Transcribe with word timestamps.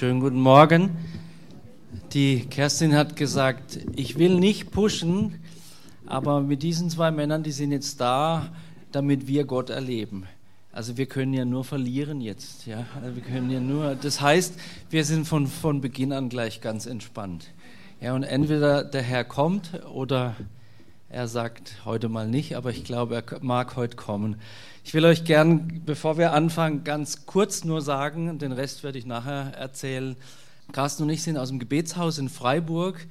Schönen 0.00 0.20
guten 0.20 0.40
Morgen. 0.40 0.96
Die 2.14 2.46
Kerstin 2.46 2.96
hat 2.96 3.16
gesagt, 3.16 3.80
ich 3.94 4.18
will 4.18 4.38
nicht 4.38 4.70
pushen, 4.70 5.40
aber 6.06 6.40
mit 6.40 6.62
diesen 6.62 6.88
zwei 6.88 7.10
Männern, 7.10 7.42
die 7.42 7.52
sind 7.52 7.70
jetzt 7.70 8.00
da, 8.00 8.48
damit 8.92 9.26
wir 9.26 9.44
Gott 9.44 9.68
erleben. 9.68 10.24
Also 10.72 10.96
wir 10.96 11.04
können 11.04 11.34
ja 11.34 11.44
nur 11.44 11.64
verlieren 11.64 12.22
jetzt. 12.22 12.64
Ja? 12.64 12.86
Also 13.02 13.14
wir 13.14 13.22
können 13.22 13.50
ja 13.50 13.60
nur, 13.60 13.94
das 13.94 14.22
heißt, 14.22 14.54
wir 14.88 15.04
sind 15.04 15.28
von, 15.28 15.46
von 15.46 15.82
Beginn 15.82 16.14
an 16.14 16.30
gleich 16.30 16.62
ganz 16.62 16.86
entspannt. 16.86 17.50
Ja, 18.00 18.14
und 18.14 18.22
entweder 18.22 18.82
der 18.84 19.02
Herr 19.02 19.24
kommt 19.24 19.84
oder 19.92 20.34
er 21.10 21.26
sagt 21.26 21.84
heute 21.84 22.08
mal 22.08 22.28
nicht, 22.28 22.56
aber 22.56 22.70
ich 22.70 22.84
glaube, 22.84 23.16
er 23.16 23.24
mag 23.40 23.74
heute 23.74 23.96
kommen. 23.96 24.36
Ich 24.84 24.94
will 24.94 25.04
euch 25.04 25.24
gern, 25.24 25.82
bevor 25.84 26.18
wir 26.18 26.32
anfangen, 26.32 26.84
ganz 26.84 27.26
kurz 27.26 27.64
nur 27.64 27.82
sagen, 27.82 28.38
den 28.38 28.52
Rest 28.52 28.84
werde 28.84 28.96
ich 28.96 29.06
nachher 29.06 29.52
erzählen. 29.56 30.14
Carsten 30.70 31.02
und 31.02 31.10
ich 31.10 31.24
sind 31.24 31.36
aus 31.36 31.48
dem 31.48 31.58
Gebetshaus 31.58 32.18
in 32.18 32.28
Freiburg. 32.28 33.08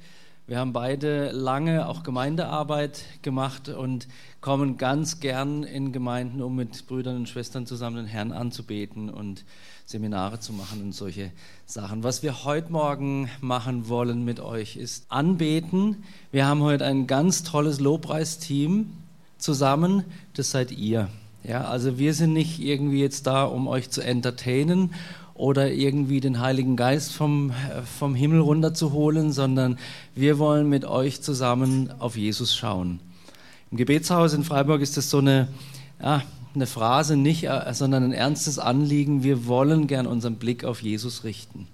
Wir 0.50 0.58
haben 0.58 0.72
beide 0.72 1.30
lange 1.30 1.86
auch 1.86 2.02
Gemeindearbeit 2.02 3.04
gemacht 3.22 3.68
und 3.68 4.08
kommen 4.40 4.78
ganz 4.78 5.20
gern 5.20 5.62
in 5.62 5.92
Gemeinden, 5.92 6.42
um 6.42 6.56
mit 6.56 6.88
Brüdern 6.88 7.14
und 7.14 7.28
Schwestern 7.28 7.66
zusammen 7.66 7.98
den 7.98 8.06
Herrn 8.06 8.32
anzubeten 8.32 9.10
und 9.10 9.44
Seminare 9.86 10.40
zu 10.40 10.52
machen 10.52 10.82
und 10.82 10.92
solche 10.92 11.30
Sachen. 11.66 12.02
Was 12.02 12.24
wir 12.24 12.44
heute 12.44 12.72
Morgen 12.72 13.30
machen 13.40 13.88
wollen 13.88 14.24
mit 14.24 14.40
euch 14.40 14.74
ist 14.74 15.04
anbeten. 15.08 16.02
Wir 16.32 16.46
haben 16.46 16.62
heute 16.62 16.84
ein 16.84 17.06
ganz 17.06 17.44
tolles 17.44 17.78
Lobpreisteam 17.78 18.92
zusammen. 19.38 20.02
Das 20.34 20.50
seid 20.50 20.72
ihr. 20.72 21.10
Ja, 21.44 21.66
also 21.66 21.96
wir 21.96 22.12
sind 22.12 22.32
nicht 22.32 22.58
irgendwie 22.58 23.00
jetzt 23.00 23.28
da, 23.28 23.44
um 23.44 23.68
euch 23.68 23.90
zu 23.90 24.00
entertainen 24.00 24.94
oder 25.40 25.72
irgendwie 25.72 26.20
den 26.20 26.38
Heiligen 26.38 26.76
Geist 26.76 27.12
vom, 27.12 27.52
vom 27.98 28.14
Himmel 28.14 28.40
runterzuholen, 28.40 29.32
sondern 29.32 29.78
wir 30.14 30.38
wollen 30.38 30.68
mit 30.68 30.84
euch 30.84 31.22
zusammen 31.22 31.90
auf 31.98 32.16
Jesus 32.16 32.54
schauen. 32.54 33.00
Im 33.70 33.78
Gebetshaus 33.78 34.34
in 34.34 34.44
Freiburg 34.44 34.82
ist 34.82 34.98
das 34.98 35.08
so 35.08 35.18
eine, 35.18 35.48
ja, 36.02 36.22
eine 36.54 36.66
Phrase, 36.66 37.16
nicht, 37.16 37.44
äh, 37.44 37.72
sondern 37.72 38.04
ein 38.04 38.12
ernstes 38.12 38.58
Anliegen. 38.58 39.22
Wir 39.22 39.46
wollen 39.46 39.86
gern 39.86 40.06
unseren 40.06 40.34
Blick 40.34 40.64
auf 40.64 40.82
Jesus 40.82 41.24
richten. 41.24 41.66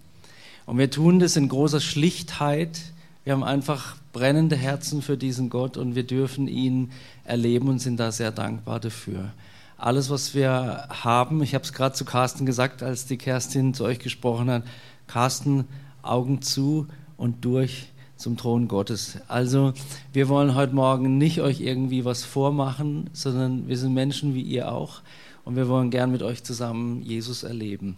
Und 0.64 0.78
wir 0.78 0.90
tun 0.90 1.18
das 1.18 1.34
in 1.34 1.48
großer 1.48 1.80
Schlichtheit. 1.80 2.78
Wir 3.24 3.32
haben 3.32 3.42
einfach 3.42 3.96
brennende 4.12 4.54
Herzen 4.54 5.02
für 5.02 5.16
diesen 5.16 5.50
Gott 5.50 5.76
und 5.76 5.96
wir 5.96 6.04
dürfen 6.04 6.46
ihn 6.46 6.92
erleben 7.24 7.68
und 7.68 7.80
sind 7.80 7.98
da 7.98 8.12
sehr 8.12 8.30
dankbar 8.30 8.78
dafür 8.78 9.32
alles, 9.78 10.10
was 10.10 10.34
wir 10.34 10.88
haben, 10.88 11.42
ich 11.42 11.54
habe 11.54 11.64
es 11.64 11.72
gerade 11.72 11.94
zu 11.94 12.04
Carsten 12.04 12.46
gesagt, 12.46 12.82
als 12.82 13.06
die 13.06 13.18
Kerstin 13.18 13.74
zu 13.74 13.84
euch 13.84 13.98
gesprochen 13.98 14.50
hat, 14.50 14.62
Carsten, 15.06 15.66
Augen 16.02 16.42
zu 16.42 16.86
und 17.16 17.44
durch 17.44 17.88
zum 18.16 18.36
Thron 18.36 18.68
Gottes. 18.68 19.18
Also 19.28 19.74
wir 20.12 20.28
wollen 20.28 20.54
heute 20.54 20.74
Morgen 20.74 21.18
nicht 21.18 21.40
euch 21.40 21.60
irgendwie 21.60 22.04
was 22.04 22.24
vormachen, 22.24 23.10
sondern 23.12 23.68
wir 23.68 23.76
sind 23.76 23.92
Menschen 23.92 24.34
wie 24.34 24.42
ihr 24.42 24.72
auch 24.72 25.02
und 25.44 25.56
wir 25.56 25.68
wollen 25.68 25.90
gern 25.90 26.10
mit 26.10 26.22
euch 26.22 26.42
zusammen 26.42 27.02
Jesus 27.02 27.42
erleben. 27.42 27.96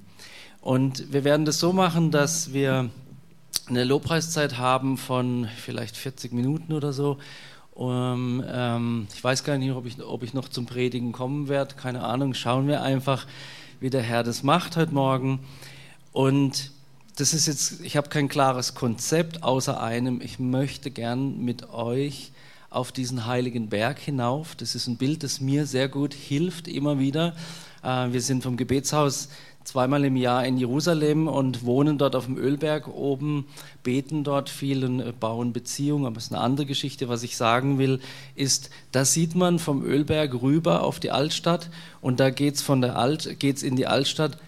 Und 0.61 1.13
wir 1.13 1.23
werden 1.23 1.47
das 1.47 1.61
so 1.61 1.73
machen, 1.73 2.11
dass 2.11 2.53
wir 2.53 2.91
eine 3.69 3.85
Lobpreiszeit 3.85 4.59
haben 4.59 4.97
von 4.97 5.49
vielleicht 5.57 5.97
40 5.97 6.33
Minuten 6.33 6.73
oder 6.73 6.93
so 6.93 7.19
um, 7.79 8.43
ähm, 8.45 9.07
ich 9.15 9.23
weiß 9.23 9.45
gar 9.45 9.57
nicht, 9.57 9.71
ob 9.71 9.87
ich, 9.87 10.03
ob 10.03 10.25
ich 10.25 10.35
noch 10.35 10.49
zum 10.49 10.67
Predigen 10.67 11.13
kommen 11.13 11.47
werde, 11.47 11.77
keine 11.77 12.03
Ahnung. 12.03 12.35
Schauen 12.35 12.67
wir 12.67 12.83
einfach, 12.83 13.25
wie 13.79 13.89
der 13.89 14.03
Herr 14.03 14.25
das 14.25 14.43
macht 14.43 14.77
heute 14.77 14.93
Morgen. 14.93 15.39
Und 16.13 16.73
das 17.15 17.33
ist 17.33 17.47
jetzt, 17.47 17.81
ich 17.83 17.97
habe 17.97 18.09
kein 18.09 18.29
klares 18.29 18.75
Konzept 18.75 19.45
außer 19.45 19.81
einem, 19.81 20.21
ich 20.21 20.41
möchte 20.41 20.91
gern 20.91 21.45
mit 21.45 21.71
euch 21.71 22.33
auf 22.69 22.91
diesen 22.91 23.27
heiligen 23.27 23.69
Berg 23.69 24.01
hinauf. 24.01 24.57
Das 24.57 24.75
ist 24.75 24.89
ein 24.89 24.97
Bild, 24.97 25.23
das 25.23 25.41
mir 25.41 25.65
sehr 25.65 25.89
gut 25.89 26.15
hilft, 26.15 26.67
immer 26.67 26.99
wieder. 26.99 27.37
Äh, 27.85 28.11
wir 28.11 28.21
sind 28.21 28.43
vom 28.43 28.57
Gebetshaus 28.57 29.29
zweimal 29.69 30.03
im 30.07 30.17
Jahr 30.17 30.47
in 30.47 30.57
Jerusalem 30.57 31.29
und 31.29 31.65
wohnen 31.65 31.99
dort 31.99 32.17
auf 32.17 32.25
dem 32.25 32.39
Ölberg 32.39 32.89
oben, 32.89 33.45
beten 33.83 34.25
dort 34.25 34.49
viel 34.49 34.83
und 34.83 35.01
äh, 35.01 35.13
bauen 35.13 35.53
Beziehungen. 35.53 36.07
Aber 36.07 36.17
es 36.17 36.25
ist 36.25 36.33
eine 36.33 36.41
andere 36.41 36.65
Geschichte. 36.65 37.11
Was 37.11 37.23
ich 37.23 37.37
sagen 37.37 37.79
will, 37.79 38.01
ist, 38.35 38.71
da 38.93 39.05
sieht 39.05 39.35
man 39.35 39.59
vom 39.59 39.85
Ölberg 39.85 40.41
rüber 40.41 40.83
auf 40.83 41.01
die 41.01 41.11
Altstadt 41.11 41.69
und 42.01 42.19
da 42.19 42.31
geht 42.31 42.55
es 42.55 42.71
Alt, 42.71 43.27
in 43.63 43.77
die 43.77 43.87
Altstadt 43.87 44.39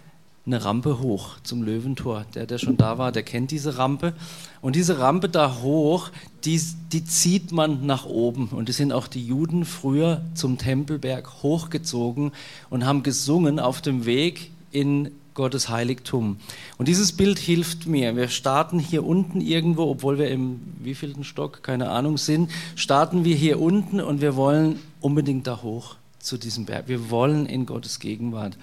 eine 0.47 0.65
Rampe 0.65 1.01
hoch 1.01 1.37
zum 1.43 1.63
Löwentor. 1.63 2.25
Der, 2.35 2.47
der 2.47 2.57
schon 2.57 2.79
da 2.79 2.97
war, 2.97 3.13
der 3.13 3.23
kennt 3.23 3.51
diese 3.51 3.77
Rampe. 3.77 4.15
Und 4.63 4.75
diese 4.75 4.99
Rampe 4.99 5.29
da 5.29 5.61
hoch, 5.61 6.09
die, 6.47 6.59
die 6.93 7.05
zieht 7.05 7.53
man 7.53 7.85
nach 7.85 8.07
oben. 8.07 8.49
Und 8.49 8.71
die 8.71 8.73
sind 8.73 8.93
auch 8.93 9.07
die 9.07 9.25
Juden 9.25 9.67
früher 9.67 10.23
zum 10.35 10.57
Tempelberg 10.57 11.43
hochgezogen 11.43 12.33
und 12.71 12.87
haben 12.87 13.03
gesungen 13.03 13.61
auf 13.61 13.83
dem 13.83 14.07
Weg 14.07 14.51
in 14.71 15.11
Gottes 15.35 15.69
Heiligtum. 15.69 16.37
Und 16.77 16.89
dieses 16.89 17.13
Bild 17.13 17.39
hilft 17.39 17.87
mir. 17.87 18.17
Wir 18.17 18.29
starten 18.29 18.79
hier 18.79 19.05
unten 19.07 19.41
irgendwo, 19.41 19.85
obwohl 19.85 20.19
wir 20.19 20.29
im 20.29 20.61
wievielten 20.79 21.25
Stock, 21.25 21.63
keine 21.63 21.91
Ahnung, 21.91 22.19
sind, 22.19 22.51
starten 22.77 23.25
wir 23.25 23.37
hier 23.37 23.61
unten 23.61 24.01
und 24.01 24.21
wir 24.21 24.37
wollen 24.37 24.81
unbedingt 25.01 25.47
da 25.47 25.63
hoch 25.63 25.97
zu 26.19 26.37
diesem 26.37 26.67
Berg. 26.67 26.89
Wir 26.89 27.11
wollen 27.11 27.47
in 27.47 27.67
Gottes 27.67 28.01
Gegenwart. 28.01 28.57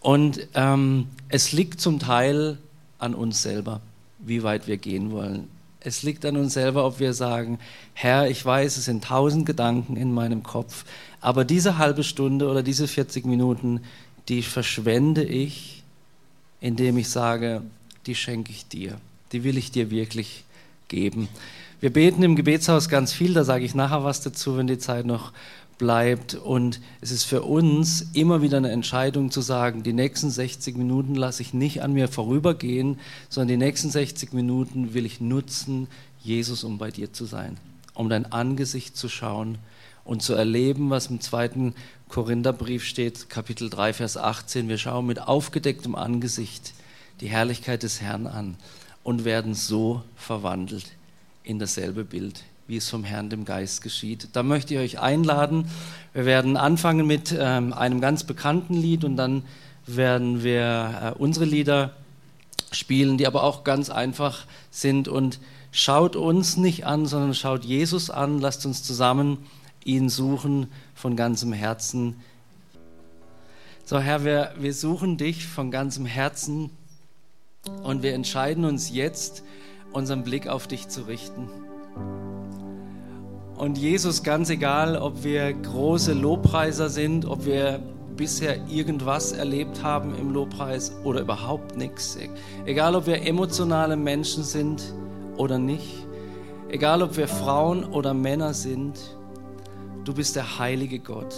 Und 0.00 0.48
ähm, 0.54 1.06
es 1.28 1.52
liegt 1.52 1.80
zum 1.80 1.98
Teil 2.00 2.58
an 2.98 3.14
uns 3.14 3.42
selber, 3.42 3.80
wie 4.18 4.42
weit 4.42 4.66
wir 4.66 4.76
gehen 4.76 5.12
wollen. 5.12 5.48
Es 5.78 6.02
liegt 6.02 6.24
an 6.24 6.36
uns 6.36 6.54
selber, 6.54 6.84
ob 6.84 7.00
wir 7.00 7.12
sagen, 7.12 7.58
Herr, 7.94 8.28
ich 8.28 8.44
weiß, 8.44 8.76
es 8.76 8.84
sind 8.84 9.04
tausend 9.04 9.46
Gedanken 9.46 9.96
in 9.96 10.12
meinem 10.12 10.42
Kopf, 10.42 10.84
aber 11.20 11.44
diese 11.44 11.78
halbe 11.78 12.04
Stunde 12.04 12.48
oder 12.48 12.62
diese 12.62 12.86
40 12.86 13.24
Minuten, 13.26 13.80
die 14.28 14.42
verschwende 14.42 15.24
ich, 15.24 15.82
indem 16.60 16.98
ich 16.98 17.08
sage, 17.08 17.62
die 18.06 18.14
schenke 18.14 18.50
ich 18.50 18.66
dir, 18.66 18.98
die 19.32 19.44
will 19.44 19.56
ich 19.56 19.70
dir 19.70 19.90
wirklich 19.90 20.44
geben. 20.88 21.28
Wir 21.80 21.92
beten 21.92 22.22
im 22.22 22.36
Gebetshaus 22.36 22.88
ganz 22.88 23.12
viel, 23.12 23.34
da 23.34 23.42
sage 23.42 23.64
ich 23.64 23.74
nachher 23.74 24.04
was 24.04 24.20
dazu, 24.20 24.56
wenn 24.56 24.68
die 24.68 24.78
Zeit 24.78 25.04
noch 25.04 25.32
bleibt. 25.78 26.34
Und 26.34 26.80
es 27.00 27.10
ist 27.10 27.24
für 27.24 27.42
uns 27.42 28.06
immer 28.12 28.40
wieder 28.40 28.58
eine 28.58 28.70
Entscheidung 28.70 29.32
zu 29.32 29.40
sagen, 29.40 29.82
die 29.82 29.92
nächsten 29.92 30.30
60 30.30 30.76
Minuten 30.76 31.16
lasse 31.16 31.42
ich 31.42 31.54
nicht 31.54 31.82
an 31.82 31.92
mir 31.92 32.06
vorübergehen, 32.06 33.00
sondern 33.28 33.48
die 33.48 33.64
nächsten 33.64 33.90
60 33.90 34.32
Minuten 34.32 34.94
will 34.94 35.04
ich 35.04 35.20
nutzen, 35.20 35.88
Jesus, 36.22 36.62
um 36.62 36.78
bei 36.78 36.92
dir 36.92 37.12
zu 37.12 37.24
sein, 37.24 37.56
um 37.94 38.08
dein 38.08 38.30
Angesicht 38.30 38.96
zu 38.96 39.08
schauen 39.08 39.58
und 40.04 40.22
zu 40.22 40.34
erleben, 40.34 40.90
was 40.90 41.08
im 41.08 41.20
zweiten 41.20 41.74
Korintherbrief 42.12 42.84
steht, 42.84 43.30
Kapitel 43.30 43.70
3, 43.70 43.94
Vers 43.94 44.18
18. 44.18 44.68
Wir 44.68 44.76
schauen 44.76 45.06
mit 45.06 45.18
aufgedecktem 45.18 45.94
Angesicht 45.94 46.74
die 47.22 47.28
Herrlichkeit 47.28 47.84
des 47.84 48.02
Herrn 48.02 48.26
an 48.26 48.58
und 49.02 49.24
werden 49.24 49.54
so 49.54 50.02
verwandelt 50.14 50.84
in 51.42 51.58
dasselbe 51.58 52.04
Bild, 52.04 52.44
wie 52.66 52.76
es 52.76 52.90
vom 52.90 53.02
Herrn 53.02 53.30
dem 53.30 53.46
Geist 53.46 53.80
geschieht. 53.80 54.28
Da 54.34 54.42
möchte 54.42 54.74
ich 54.74 54.80
euch 54.80 55.00
einladen. 55.00 55.70
Wir 56.12 56.26
werden 56.26 56.58
anfangen 56.58 57.06
mit 57.06 57.34
ähm, 57.34 57.72
einem 57.72 58.02
ganz 58.02 58.24
bekannten 58.24 58.74
Lied 58.74 59.04
und 59.04 59.16
dann 59.16 59.42
werden 59.86 60.44
wir 60.44 61.14
äh, 61.16 61.18
unsere 61.18 61.46
Lieder 61.46 61.96
spielen, 62.72 63.16
die 63.16 63.26
aber 63.26 63.42
auch 63.42 63.64
ganz 63.64 63.88
einfach 63.88 64.44
sind. 64.70 65.08
Und 65.08 65.40
schaut 65.70 66.14
uns 66.14 66.58
nicht 66.58 66.84
an, 66.84 67.06
sondern 67.06 67.32
schaut 67.32 67.64
Jesus 67.64 68.10
an. 68.10 68.38
Lasst 68.38 68.66
uns 68.66 68.82
zusammen 68.82 69.38
ihn 69.84 70.08
suchen 70.08 70.68
von 70.94 71.16
ganzem 71.16 71.52
Herzen. 71.52 72.16
So, 73.84 73.98
Herr, 73.98 74.24
wir, 74.24 74.52
wir 74.58 74.74
suchen 74.74 75.16
dich 75.16 75.46
von 75.46 75.70
ganzem 75.70 76.06
Herzen 76.06 76.70
und 77.82 78.02
wir 78.02 78.14
entscheiden 78.14 78.64
uns 78.64 78.90
jetzt, 78.90 79.42
unseren 79.92 80.24
Blick 80.24 80.48
auf 80.48 80.66
dich 80.66 80.88
zu 80.88 81.02
richten. 81.02 81.48
Und 83.56 83.78
Jesus, 83.78 84.22
ganz 84.22 84.50
egal, 84.50 84.96
ob 84.96 85.22
wir 85.22 85.52
große 85.52 86.14
Lobpreiser 86.14 86.88
sind, 86.88 87.26
ob 87.26 87.44
wir 87.44 87.80
bisher 88.16 88.56
irgendwas 88.68 89.32
erlebt 89.32 89.82
haben 89.82 90.14
im 90.18 90.32
Lobpreis 90.32 90.92
oder 91.04 91.20
überhaupt 91.20 91.76
nichts, 91.76 92.18
egal 92.66 92.94
ob 92.94 93.06
wir 93.06 93.22
emotionale 93.22 93.96
Menschen 93.96 94.42
sind 94.42 94.82
oder 95.36 95.58
nicht, 95.58 96.06
egal 96.68 97.02
ob 97.02 97.16
wir 97.16 97.28
Frauen 97.28 97.84
oder 97.84 98.14
Männer 98.14 98.54
sind, 98.54 98.98
Du 100.04 100.12
bist 100.12 100.34
der 100.34 100.58
heilige 100.58 100.98
Gott 100.98 101.32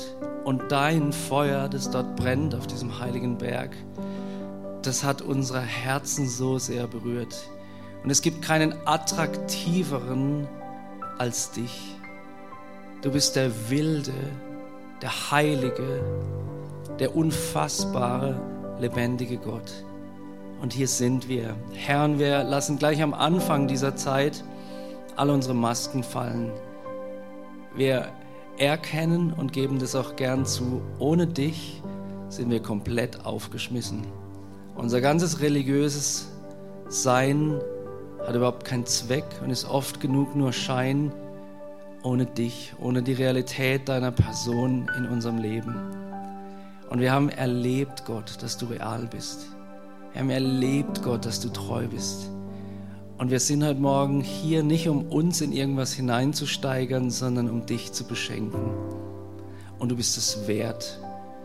und 0.45 0.73
dein 0.73 1.13
Feuer, 1.13 1.69
das 1.69 1.91
dort 1.91 2.17
brennt 2.17 2.55
auf 2.55 2.67
diesem 2.67 2.99
heiligen 2.99 3.37
Berg, 3.37 3.77
das 4.81 5.05
hat 5.05 5.21
unsere 5.21 5.61
Herzen 5.61 6.27
so 6.27 6.59
sehr 6.59 6.87
berührt. 6.87 7.35
Und 8.03 8.11
es 8.11 8.23
gibt 8.23 8.41
keinen 8.41 8.75
attraktiveren 8.87 10.49
als 11.19 11.51
dich. 11.51 11.97
Du 13.03 13.11
bist 13.13 13.37
der 13.37 13.51
wilde, 13.69 14.13
der 15.03 15.31
heilige, 15.31 16.03
der 16.99 17.15
unfassbare, 17.15 18.41
lebendige 18.81 19.37
Gott. 19.37 19.85
Und 20.63 20.73
hier 20.73 20.89
sind 20.89 21.29
wir. 21.29 21.55
Herr, 21.73 22.05
und 22.05 22.19
wir 22.19 22.43
lassen 22.45 22.79
gleich 22.79 23.03
am 23.03 23.13
Anfang 23.13 23.69
dieser 23.69 23.95
Zeit 23.95 24.43
alle 25.17 25.35
unsere 25.35 25.55
Masken 25.55 26.03
fallen. 26.03 26.51
Wir 27.77 28.09
erkennen 28.59 29.33
und 29.33 29.53
geben 29.53 29.79
das 29.79 29.95
auch 29.95 30.17
gern 30.17 30.47
zu. 30.47 30.83
Ohne 30.99 31.27
dich 31.27 31.83
sind 32.29 32.51
wir 32.51 32.61
komplett 32.61 33.25
aufgeschmissen. 33.25 34.03
Unser 34.75 35.01
ganzes 35.01 35.41
religiöses 35.41 36.29
Sein 36.89 37.61
hat 38.27 38.35
überhaupt 38.35 38.65
keinen 38.65 38.87
Zweck 38.87 39.25
und 39.43 39.51
ist 39.51 39.69
oft 39.69 40.01
genug 40.01 40.35
nur 40.35 40.53
Schein 40.53 41.13
ohne 42.05 42.27
dich, 42.27 42.75
ohne 42.79 43.03
die 43.03 43.15
Realität 43.15 43.89
deiner 43.89 44.13
Person 44.13 44.91
in 44.97 45.07
unserem 45.07 45.39
Leben. 45.39 45.75
Und 46.91 47.01
wir 47.01 47.11
haben 47.11 47.31
erlebt, 47.31 48.05
Gott, 48.05 48.43
dass 48.43 48.59
du 48.59 48.67
real 48.67 49.09
bist. 49.11 49.47
Wir 50.13 50.21
haben 50.21 50.31
erlebt, 50.31 51.03
Gott, 51.03 51.25
dass 51.25 51.41
du 51.41 51.49
treu 51.49 51.87
bist. 51.89 52.31
Und 53.17 53.31
wir 53.31 53.39
sind 53.39 53.63
heute 53.65 53.81
Morgen 53.81 54.21
hier 54.21 54.65
nicht, 54.65 54.89
um 54.89 55.07
uns 55.07 55.41
in 55.41 55.53
irgendwas 55.53 55.93
hineinzusteigern, 55.93 57.11
sondern 57.11 57.49
um 57.49 57.65
dich 57.65 57.93
zu 57.93 58.05
beschenken. 58.05 58.61
Und 59.79 59.91
du 59.91 59.97
bist 59.97 60.19
es 60.19 60.49
wert. 60.49 60.99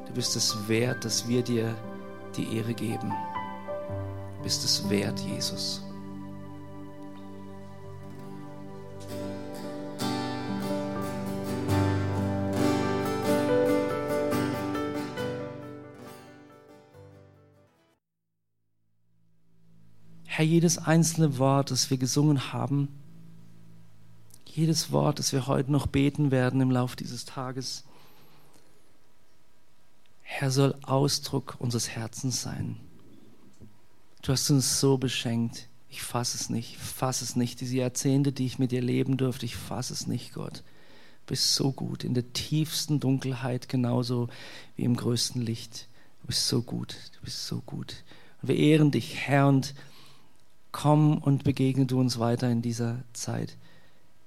Du 0.07 0.13
bist 0.13 0.35
es 0.35 0.67
wert, 0.67 1.05
dass 1.05 1.27
wir 1.27 1.43
dir 1.43 1.75
die 2.35 2.57
Ehre 2.57 2.73
geben. 2.73 3.13
Du 4.37 4.43
bist 4.43 4.65
es 4.65 4.89
wert, 4.89 5.19
Jesus. 5.19 5.83
Herr, 20.39 20.45
jedes 20.45 20.77
einzelne 20.77 21.37
Wort, 21.37 21.69
das 21.69 21.89
wir 21.89 21.97
gesungen 21.97 22.53
haben, 22.53 22.87
jedes 24.45 24.89
Wort, 24.89 25.19
das 25.19 25.33
wir 25.33 25.47
heute 25.47 25.69
noch 25.69 25.85
beten 25.85 26.31
werden 26.31 26.61
im 26.61 26.71
Laufe 26.71 26.95
dieses 26.95 27.25
Tages, 27.25 27.83
Herr, 30.21 30.49
soll 30.49 30.75
Ausdruck 30.83 31.57
unseres 31.59 31.89
Herzens 31.89 32.41
sein. 32.41 32.77
Du 34.21 34.31
hast 34.31 34.49
uns 34.49 34.79
so 34.79 34.97
beschenkt. 34.97 35.67
Ich 35.89 36.03
fasse 36.03 36.37
es 36.37 36.49
nicht, 36.49 36.77
fasse 36.77 37.25
es 37.25 37.35
nicht. 37.35 37.59
Diese 37.59 37.75
Jahrzehnte, 37.75 38.31
die 38.31 38.45
ich 38.45 38.59
mit 38.59 38.71
dir 38.71 38.81
leben 38.81 39.17
durfte, 39.17 39.45
ich 39.45 39.57
fasse 39.57 39.91
es 39.91 40.07
nicht, 40.07 40.33
Gott. 40.33 40.59
Du 41.25 41.31
bist 41.33 41.53
so 41.53 41.73
gut, 41.73 42.05
in 42.05 42.13
der 42.13 42.31
tiefsten 42.31 43.01
Dunkelheit 43.01 43.67
genauso 43.67 44.29
wie 44.77 44.85
im 44.85 44.95
größten 44.95 45.41
Licht. 45.41 45.89
Du 46.21 46.27
bist 46.27 46.47
so 46.47 46.61
gut, 46.61 46.95
du 47.17 47.25
bist 47.25 47.45
so 47.45 47.59
gut. 47.65 48.05
Und 48.41 48.47
wir 48.47 48.55
ehren 48.55 48.91
dich, 48.91 49.17
Herr, 49.17 49.49
und 49.49 49.73
Komm 50.71 51.17
und 51.17 51.43
begegne 51.43 51.85
du 51.85 51.99
uns 51.99 52.19
weiter 52.19 52.49
in 52.49 52.61
dieser 52.61 53.03
Zeit. 53.13 53.57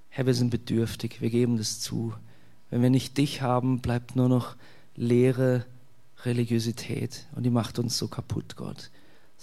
Herr, 0.09 0.27
wir 0.27 0.35
sind 0.35 0.51
bedürftig, 0.51 1.21
wir 1.21 1.31
geben 1.31 1.57
das 1.57 1.81
zu. 1.81 2.15
Wenn 2.71 2.83
wir 2.83 2.91
nicht 2.91 3.17
dich 3.17 3.43
haben, 3.43 3.81
bleibt 3.81 4.17
nur 4.17 4.29
noch 4.29 4.57
leere 4.97 5.65
Religiosität 6.25 7.27
und 7.35 7.45
die 7.45 7.51
macht 7.51 7.79
uns 7.79 7.97
so 7.99 8.09
kaputt, 8.09 8.57
Gott. 8.57 8.91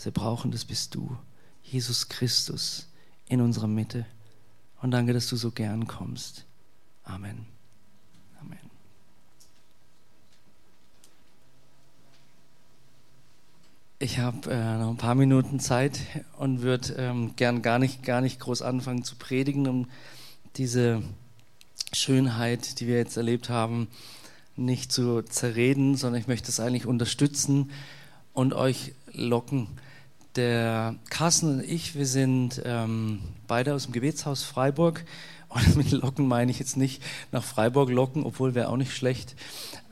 Wir 0.01 0.11
brauchen, 0.11 0.51
das 0.51 0.65
bist 0.65 0.95
du, 0.95 1.17
Jesus 1.63 2.07
Christus 2.07 2.87
in 3.27 3.41
unserer 3.41 3.67
Mitte. 3.67 4.05
Und 4.81 4.91
danke, 4.91 5.13
dass 5.13 5.27
du 5.27 5.35
so 5.35 5.51
gern 5.51 5.87
kommst. 5.87 6.45
Amen. 7.03 7.58
Ich 14.01 14.17
habe 14.17 14.49
äh, 14.49 14.77
noch 14.77 14.91
ein 14.91 14.95
paar 14.95 15.13
Minuten 15.13 15.59
Zeit 15.59 15.99
und 16.37 16.61
würde 16.61 16.93
ähm, 16.97 17.33
gern 17.35 17.61
gar 17.61 17.79
nicht, 17.79 18.01
gar 18.01 18.21
nicht 18.21 18.39
groß 18.39 18.61
anfangen 18.61 19.03
zu 19.03 19.17
predigen, 19.17 19.67
um 19.67 19.87
diese 20.55 21.03
Schönheit, 21.91 22.79
die 22.79 22.87
wir 22.87 22.95
jetzt 22.95 23.17
erlebt 23.17 23.49
haben, 23.49 23.89
nicht 24.55 24.93
zu 24.93 25.21
zerreden, 25.23 25.97
sondern 25.97 26.21
ich 26.21 26.29
möchte 26.29 26.47
es 26.47 26.61
eigentlich 26.61 26.85
unterstützen 26.85 27.71
und 28.31 28.53
euch 28.53 28.93
locken. 29.11 29.67
Der 30.37 30.95
Carsten 31.09 31.57
und 31.57 31.63
ich, 31.65 31.95
wir 31.95 32.07
sind 32.07 32.61
ähm, 32.63 33.19
beide 33.47 33.73
aus 33.73 33.83
dem 33.83 33.91
Gebetshaus 33.91 34.43
Freiburg. 34.43 35.03
Und 35.49 35.75
mit 35.75 35.91
Locken 35.91 36.25
meine 36.25 36.51
ich 36.51 36.59
jetzt 36.59 36.77
nicht 36.77 37.03
nach 37.33 37.43
Freiburg 37.43 37.89
locken, 37.89 38.23
obwohl 38.23 38.55
wäre 38.55 38.69
auch 38.69 38.77
nicht 38.77 38.95
schlecht, 38.95 39.35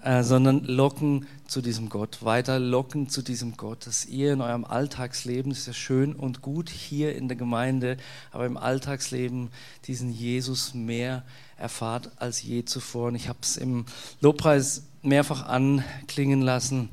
äh, 0.07 0.23
sondern 0.23 0.63
locken 0.63 1.27
zu 1.47 1.61
diesem 1.61 1.89
Gott, 1.89 2.19
weiter 2.23 2.59
locken 2.59 3.09
zu 3.09 3.21
diesem 3.21 3.57
Gott, 3.57 3.85
dass 3.85 4.05
ihr 4.05 4.31
in 4.31 4.39
eurem 4.39 4.63
Alltagsleben, 4.63 5.49
das 5.49 5.59
ist 5.59 5.67
ja 5.67 5.73
schön 5.73 6.15
und 6.15 6.41
gut 6.41 6.69
hier 6.69 7.13
in 7.13 7.27
der 7.27 7.35
Gemeinde, 7.35 7.97
aber 8.31 8.45
im 8.45 8.55
Alltagsleben 8.55 9.49
diesen 9.85 10.13
Jesus 10.13 10.73
mehr 10.73 11.23
erfahrt 11.57 12.09
als 12.21 12.41
je 12.41 12.63
zuvor. 12.63 13.09
Und 13.09 13.15
ich 13.15 13.27
habe 13.27 13.39
es 13.41 13.57
im 13.57 13.85
Lobpreis 14.21 14.83
mehrfach 15.01 15.45
anklingen 15.45 16.41
lassen. 16.41 16.87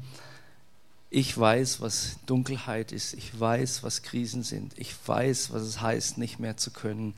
Ich 1.08 1.38
weiß, 1.38 1.80
was 1.80 2.16
Dunkelheit 2.26 2.90
ist. 2.90 3.14
Ich 3.14 3.38
weiß, 3.38 3.84
was 3.84 4.02
Krisen 4.02 4.42
sind. 4.42 4.72
Ich 4.76 4.92
weiß, 5.06 5.52
was 5.52 5.62
es 5.62 5.80
heißt, 5.80 6.18
nicht 6.18 6.40
mehr 6.40 6.56
zu 6.56 6.72
können. 6.72 7.14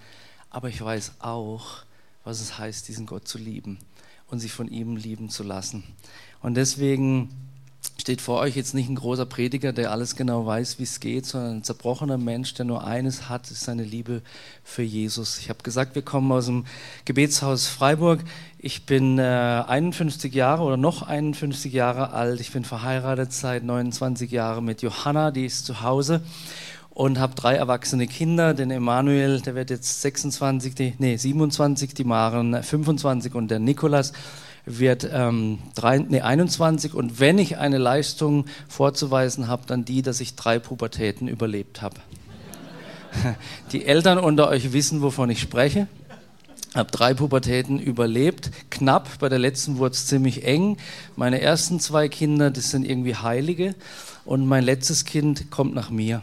Aber 0.51 0.69
ich 0.69 0.83
weiß 0.83 1.13
auch, 1.21 1.85
was 2.23 2.43
es 2.43 2.59
heißt, 2.59 2.87
diesen 2.87 3.07
Gott 3.07 3.27
zu 3.27 3.39
lieben 3.39 3.79
und 4.29 4.41
sich 4.41 4.53
von 4.53 4.69
ihm 4.69 4.97
lieben 4.97 5.29
zu 5.29 5.43
lassen. 5.43 5.85
Und 6.43 6.57
deswegen 6.57 7.31
steht 7.99 8.21
vor 8.21 8.41
euch 8.41 8.57
jetzt 8.57 8.75
nicht 8.75 8.89
ein 8.89 8.97
großer 8.97 9.27
Prediger, 9.27 9.73
der 9.73 9.91
alles 9.91 10.17
genau 10.17 10.47
weiß, 10.47 10.79
wie 10.79 10.85
es 10.85 11.01
geht, 11.01 11.27
sondern 11.27 11.57
ein 11.57 11.65
zerbrochener 11.65 12.19
Mensch, 12.19 12.55
der 12.55 12.65
nur 12.65 12.87
eines 12.87 13.29
hat, 13.29 13.51
ist 13.51 13.65
seine 13.65 13.85
Liebe 13.85 14.23
für 14.65 14.83
Jesus. 14.83 15.39
Ich 15.39 15.49
habe 15.49 15.63
gesagt, 15.63 15.95
wir 15.95 16.03
kommen 16.03 16.31
aus 16.33 16.47
dem 16.47 16.67
Gebetshaus 17.05 17.67
Freiburg. 17.67 18.21
Ich 18.59 18.87
bin 18.87 19.19
äh, 19.19 19.65
51 19.67 20.35
Jahre 20.35 20.63
oder 20.63 20.77
noch 20.77 21.03
51 21.03 21.73
Jahre 21.73 22.13
alt. 22.13 22.41
Ich 22.41 22.53
bin 22.53 22.65
verheiratet 22.65 23.33
seit 23.33 23.65
29 23.65 24.31
Jahren 24.31 24.65
mit 24.65 24.83
Johanna, 24.83 25.31
die 25.31 25.47
ist 25.47 25.67
zu 25.67 25.83
Hause 25.83 26.23
und 26.97 27.19
habe 27.19 27.35
drei 27.35 27.57
erwachsene 27.57 28.07
Kinder. 28.07 28.55
Den 28.55 28.71
Emanuel, 28.71 29.43
der 29.43 29.55
wird 29.55 29.69
jetzt 29.69 30.01
26, 30.01 30.75
die, 30.75 30.95
nee, 30.99 31.19
27, 31.19 31.93
die 31.93 32.05
Maren 32.05 32.63
25 32.63 33.35
und 33.35 33.51
der 33.51 33.59
Nikolas 33.59 34.15
wird 34.65 35.07
ähm, 35.13 35.59
drei, 35.75 35.99
nee, 35.99 36.23
21. 36.23 36.95
Und 36.95 37.21
wenn 37.21 37.37
ich 37.37 37.59
eine 37.59 37.77
Leistung 37.77 38.47
vorzuweisen 38.67 39.47
habe, 39.47 39.65
dann 39.67 39.85
die, 39.85 40.01
dass 40.01 40.23
ich 40.23 40.37
drei 40.37 40.59
Pubertäten 40.59 41.29
überlebt 41.29 41.83
habe. 41.83 41.97
Die 43.73 43.85
Eltern 43.85 44.19
unter 44.19 44.49
euch 44.49 44.73
wissen, 44.73 45.03
wovon 45.03 45.29
ich 45.29 45.41
spreche. 45.41 45.89
Habe 46.75 46.91
drei 46.91 47.13
Pubertäten 47.13 47.79
überlebt, 47.79 48.51
knapp, 48.71 49.19
bei 49.19 49.29
der 49.29 49.39
letzten 49.39 49.77
wurde 49.77 49.93
es 49.93 50.07
ziemlich 50.07 50.45
eng. 50.45 50.79
Meine 51.15 51.43
ersten 51.43 51.79
zwei 51.79 52.09
Kinder, 52.09 52.51
das 52.51 52.71
sind 52.71 52.89
irgendwie 52.89 53.17
Heilige 53.17 53.75
und 54.25 54.47
mein 54.47 54.65
letztes 54.65 55.05
Kind 55.05 55.51
kommt 55.51 55.75
nach 55.75 55.91
mir. 55.91 56.23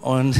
Und 0.00 0.36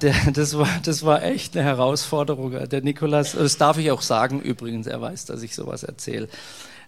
das, 0.32 0.56
war, 0.56 0.68
das 0.82 1.04
war 1.04 1.22
echt 1.22 1.56
eine 1.56 1.64
Herausforderung. 1.64 2.68
Der 2.68 2.82
Nikolas, 2.82 3.32
das 3.32 3.58
darf 3.58 3.78
ich 3.78 3.90
auch 3.90 4.02
sagen 4.02 4.40
übrigens, 4.40 4.86
er 4.86 5.00
weiß, 5.00 5.26
dass 5.26 5.42
ich 5.42 5.54
sowas 5.54 5.82
erzähle. 5.82 6.28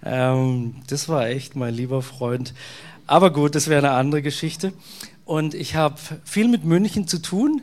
Ähm, 0.04 0.76
das 0.88 1.08
war 1.08 1.26
echt 1.26 1.56
mein 1.56 1.74
lieber 1.74 2.02
Freund. 2.02 2.54
Aber 3.06 3.32
gut, 3.32 3.54
das 3.54 3.68
wäre 3.68 3.86
eine 3.86 3.96
andere 3.96 4.22
Geschichte. 4.22 4.72
Und 5.24 5.54
ich 5.54 5.76
habe 5.76 5.96
viel 6.24 6.48
mit 6.48 6.64
München 6.64 7.06
zu 7.06 7.20
tun. 7.20 7.62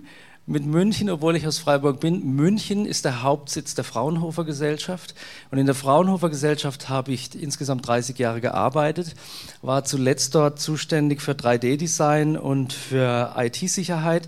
Mit 0.49 0.65
München, 0.65 1.11
obwohl 1.11 1.35
ich 1.35 1.45
aus 1.45 1.59
Freiburg 1.59 1.99
bin. 1.99 2.35
München 2.35 2.87
ist 2.87 3.05
der 3.05 3.21
Hauptsitz 3.21 3.75
der 3.75 3.83
Fraunhofer 3.83 4.45
Gesellschaft. 4.45 5.13
Und 5.51 5.59
in 5.59 5.67
der 5.67 5.75
Fraunhofer 5.75 6.31
Gesellschaft 6.31 6.89
habe 6.89 7.11
ich 7.11 7.39
insgesamt 7.39 7.87
30 7.87 8.17
Jahre 8.17 8.41
gearbeitet, 8.41 9.13
war 9.61 9.83
zuletzt 9.83 10.33
dort 10.33 10.59
zuständig 10.59 11.21
für 11.21 11.33
3D-Design 11.33 12.35
und 12.35 12.73
für 12.73 13.35
IT-Sicherheit. 13.37 14.27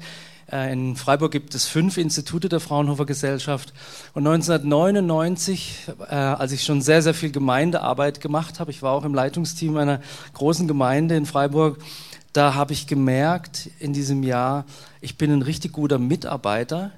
Äh, 0.51 0.72
in 0.72 0.96
Freiburg 0.96 1.32
gibt 1.32 1.56
es 1.56 1.66
fünf 1.66 1.98
Institute 1.98 2.50
der 2.50 2.60
Fraunhofer 2.60 3.08
Gesellschaft. 3.08 3.74
Und 4.13 4.28
1999, 4.28 5.88
äh, 6.08 6.13
als 6.13 6.51
ich 6.51 6.63
schon 6.63 6.84
sehr, 6.84 7.01
sehr 7.01 7.16
viel 7.16 7.32
Gemeindearbeit 7.32 8.22
gemacht 8.22 8.60
habe, 8.60 8.70
ich 8.70 8.84
war 8.84 8.92
auch 8.92 9.06
im 9.06 9.16
Leitungsteam 9.16 9.75
einer 9.75 10.01
großen 10.34 10.68
Gemeinde 10.68 11.16
in 11.16 11.25
Freiburg, 11.25 11.80
da 12.34 12.54
habe 12.54 12.74
ich 12.74 12.88
gemerkt 12.88 13.70
in 13.80 13.94
diesem 13.94 14.24
Jahr, 14.24 14.66
ich 15.02 15.18
bin 15.18 15.32
ein 15.32 15.42
richtig 15.42 15.74
guter 15.74 16.00
Mitarbeiter 16.00 16.92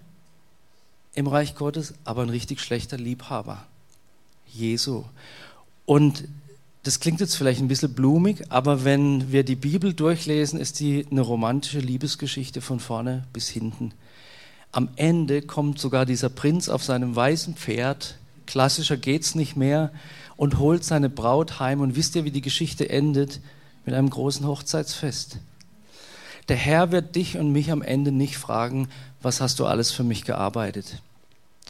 im 1.13 1.28
Reich 1.28 1.56
Gottes, 1.56 1.94
aber 2.04 2.24
ein 2.24 2.30
richtig 2.30 2.60
schlechter 2.62 2.98
Liebhaber. 2.98 3.66
Jesu. 4.48 5.04
Und 5.86 6.25
das 6.84 7.00
klingt 7.00 7.22
jetzt 7.22 7.36
vielleicht 7.36 7.62
ein 7.62 7.68
bisschen 7.68 7.94
blumig, 7.94 8.44
aber 8.50 8.84
wenn 8.84 9.32
wir 9.32 9.44
die 9.44 9.56
Bibel 9.56 9.94
durchlesen, 9.94 10.60
ist 10.60 10.80
die 10.80 11.06
eine 11.10 11.22
romantische 11.22 11.80
Liebesgeschichte 11.80 12.62
von 12.62 12.80
vorne 12.80 13.24
bis 13.32 13.50
hinten. 13.50 13.94
Am 14.72 14.90
Ende 14.96 15.42
kommt 15.42 15.80
sogar 15.80 16.06
dieser 16.06 16.30
Prinz 16.30 16.68
auf 16.68 16.84
seinem 16.84 17.16
weißen 17.16 17.56
Pferd, 17.56 18.18
klassischer 18.46 18.98
geht's 18.98 19.34
nicht 19.34 19.56
mehr, 19.56 19.92
und 20.36 20.58
holt 20.58 20.84
seine 20.84 21.10
Braut 21.10 21.60
heim. 21.60 21.80
Und 21.80 21.96
wisst 21.96 22.16
ihr, 22.16 22.25
wie 22.25 22.32
die 22.32 22.42
Geschichte 22.42 22.90
endet? 22.90 23.40
Mit 23.86 23.96
einem 23.96 24.10
großen 24.10 24.48
Hochzeitsfest. 24.48 25.38
Der 26.50 26.58
Herr 26.58 26.92
wird 26.92 27.16
dich 27.16 27.38
und 27.38 27.52
mich 27.52 27.72
am 27.72 27.82
Ende 27.82 28.12
nicht 28.12 28.38
fragen, 28.38 28.90
was 29.22 29.40
hast 29.40 29.60
du 29.60 29.66
alles 29.66 29.92
für 29.92 30.04
mich 30.04 30.25
gearbeitet, 30.25 31.02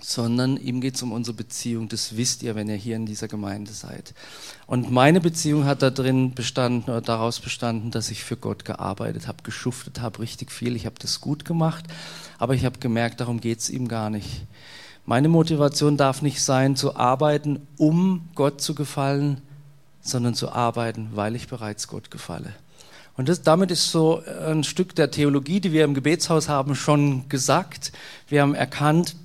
sondern 0.02 0.58
ihm 0.58 0.82
geht 0.82 0.96
es 0.96 1.04
um 1.04 1.12
unsere 1.12 1.38
Beziehung. 1.38 1.90
Das 1.90 2.18
wisst 2.18 2.42
ihr, 2.42 2.56
wenn 2.56 2.70
ihr 2.70 2.76
hier 2.76 2.96
in 2.96 3.06
dieser 3.06 3.28
Gemeinde 3.28 3.72
seid. 3.72 4.16
Und 4.66 4.92
meine 4.92 5.22
Beziehung 5.22 5.66
hat 5.66 5.84
da 5.84 5.92
drin 5.92 6.34
bestanden 6.34 6.90
oder 6.90 7.02
daraus 7.02 7.40
bestanden, 7.40 7.92
dass 7.92 8.10
ich 8.10 8.24
für 8.24 8.38
Gott 8.38 8.66
gearbeitet 8.66 9.28
habe, 9.28 9.44
geschuftet 9.44 10.02
habe, 10.02 10.20
richtig 10.20 10.52
viel. 10.52 10.76
Ich 10.76 10.88
habe 10.88 10.96
das 11.00 11.22
gut 11.22 11.46
gemacht, 11.46 11.86
aber 12.40 12.56
ich 12.56 12.66
habe 12.66 12.80
gemerkt, 12.80 13.22
darum 13.22 13.40
geht 13.40 13.60
es 13.60 13.70
ihm 13.70 13.88
gar 13.88 14.10
nicht. 14.10 14.46
Meine 15.06 15.30
Motivation 15.30 15.98
darf 15.98 16.22
nicht 16.22 16.42
sein, 16.42 16.76
zu 16.76 16.96
arbeiten, 16.96 17.68
um 17.78 18.30
Gott 18.36 18.62
zu 18.62 18.74
gefallen, 18.74 19.42
sondern 20.04 20.36
zu 20.36 20.52
arbeiten, 20.52 21.10
weil 21.14 21.36
ich 21.36 21.48
bereits 21.48 21.88
Gott 21.88 22.12
gefalle. 22.12 22.54
Und 23.16 23.30
das, 23.30 23.42
damit 23.42 23.72
ist 23.72 23.92
so 23.92 24.22
ein 24.48 24.64
Stück 24.64 24.96
der 24.96 25.12
Theologie, 25.12 25.60
die 25.60 25.72
wir 25.72 25.84
im 25.84 25.94
Gebetshaus 25.94 26.50
haben, 26.50 26.76
schon 26.76 27.30
gesagt. 27.30 27.92
Wir 28.28 28.42
haben 28.42 28.56
erkannt, 28.56 29.16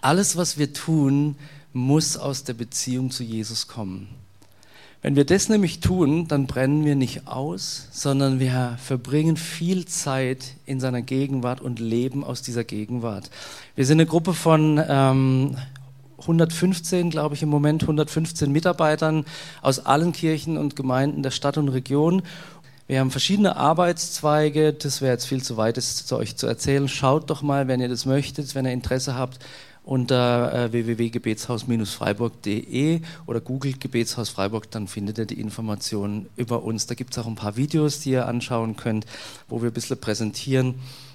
alles, 0.00 0.36
was 0.36 0.58
wir 0.58 0.72
tun, 0.72 1.36
muss 1.72 2.16
aus 2.16 2.44
der 2.44 2.54
Beziehung 2.54 3.10
zu 3.10 3.22
Jesus 3.22 3.68
kommen. 3.68 4.08
Wenn 5.00 5.14
wir 5.14 5.24
das 5.24 5.48
nämlich 5.48 5.78
tun, 5.78 6.26
dann 6.26 6.48
brennen 6.48 6.84
wir 6.84 6.96
nicht 6.96 7.28
aus, 7.28 7.88
sondern 7.92 8.40
wir 8.40 8.76
verbringen 8.82 9.36
viel 9.36 9.84
Zeit 9.84 10.54
in 10.66 10.80
seiner 10.80 11.02
Gegenwart 11.02 11.60
und 11.60 11.78
leben 11.78 12.24
aus 12.24 12.42
dieser 12.42 12.64
Gegenwart. 12.64 13.30
Wir 13.76 13.86
sind 13.86 14.00
eine 14.00 14.06
Gruppe 14.06 14.34
von 14.34 14.82
ähm, 14.88 15.56
115, 16.20 17.10
glaube 17.10 17.34
ich, 17.34 17.42
im 17.42 17.48
Moment 17.48 17.82
115 17.82 18.50
Mitarbeitern 18.50 19.24
aus 19.62 19.84
allen 19.84 20.12
Kirchen 20.12 20.58
und 20.58 20.76
Gemeinden 20.76 21.22
der 21.22 21.30
Stadt 21.30 21.58
und 21.58 21.68
Region. 21.68 22.22
Wir 22.86 23.00
haben 23.00 23.10
verschiedene 23.10 23.56
Arbeitszweige. 23.56 24.72
Das 24.72 25.02
wäre 25.02 25.12
jetzt 25.12 25.26
viel 25.26 25.42
zu 25.42 25.58
weit, 25.58 25.76
das 25.76 26.06
zu 26.06 26.16
euch 26.16 26.36
zu 26.36 26.46
erzählen. 26.46 26.88
Schaut 26.88 27.28
doch 27.28 27.42
mal, 27.42 27.68
wenn 27.68 27.80
ihr 27.80 27.88
das 27.88 28.06
möchtet, 28.06 28.54
wenn 28.54 28.64
ihr 28.64 28.72
Interesse 28.72 29.14
habt, 29.14 29.38
unter 29.88 30.52
äh, 30.52 30.70
www.gebetshaus-freiburg.de 30.72 33.00
oder 33.26 33.40
googelt 33.40 33.80
Gebetshaus 33.80 34.28
Freiburg, 34.28 34.70
dann 34.70 34.86
findet 34.86 35.16
ihr 35.16 35.24
die 35.24 35.40
Informationen 35.40 36.28
über 36.36 36.62
uns. 36.62 36.86
Da 36.86 36.94
gibt 36.94 37.12
es 37.12 37.18
auch 37.18 37.26
ein 37.26 37.36
paar 37.36 37.56
Videos, 37.56 38.00
die 38.00 38.10
ihr 38.10 38.28
anschauen 38.28 38.76
könnt, 38.76 39.06
wo 39.48 39.62
wir 39.62 39.70
ein 39.70 39.74
bisschen 39.74 39.98
präsentieren 39.98 40.74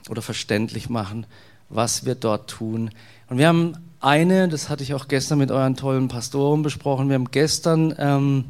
oder 0.09 0.23
verständlich 0.23 0.89
machen, 0.89 1.27
was 1.69 2.05
wir 2.05 2.15
dort 2.15 2.49
tun. 2.49 2.89
Und 3.29 3.37
wir 3.37 3.47
haben 3.47 3.77
eine, 4.03 4.49
das 4.49 4.69
hatte 4.69 4.83
ich 4.83 4.93
auch 4.93 5.07
gestern 5.07 5.39
mit 5.39 5.51
euren 5.51 5.75
tollen 5.75 6.07
Pastoren 6.07 6.61
besprochen, 6.61 7.07
wir 7.07 7.15
haben 7.15 7.31
gestern 7.31 7.95
ähm, 7.97 8.45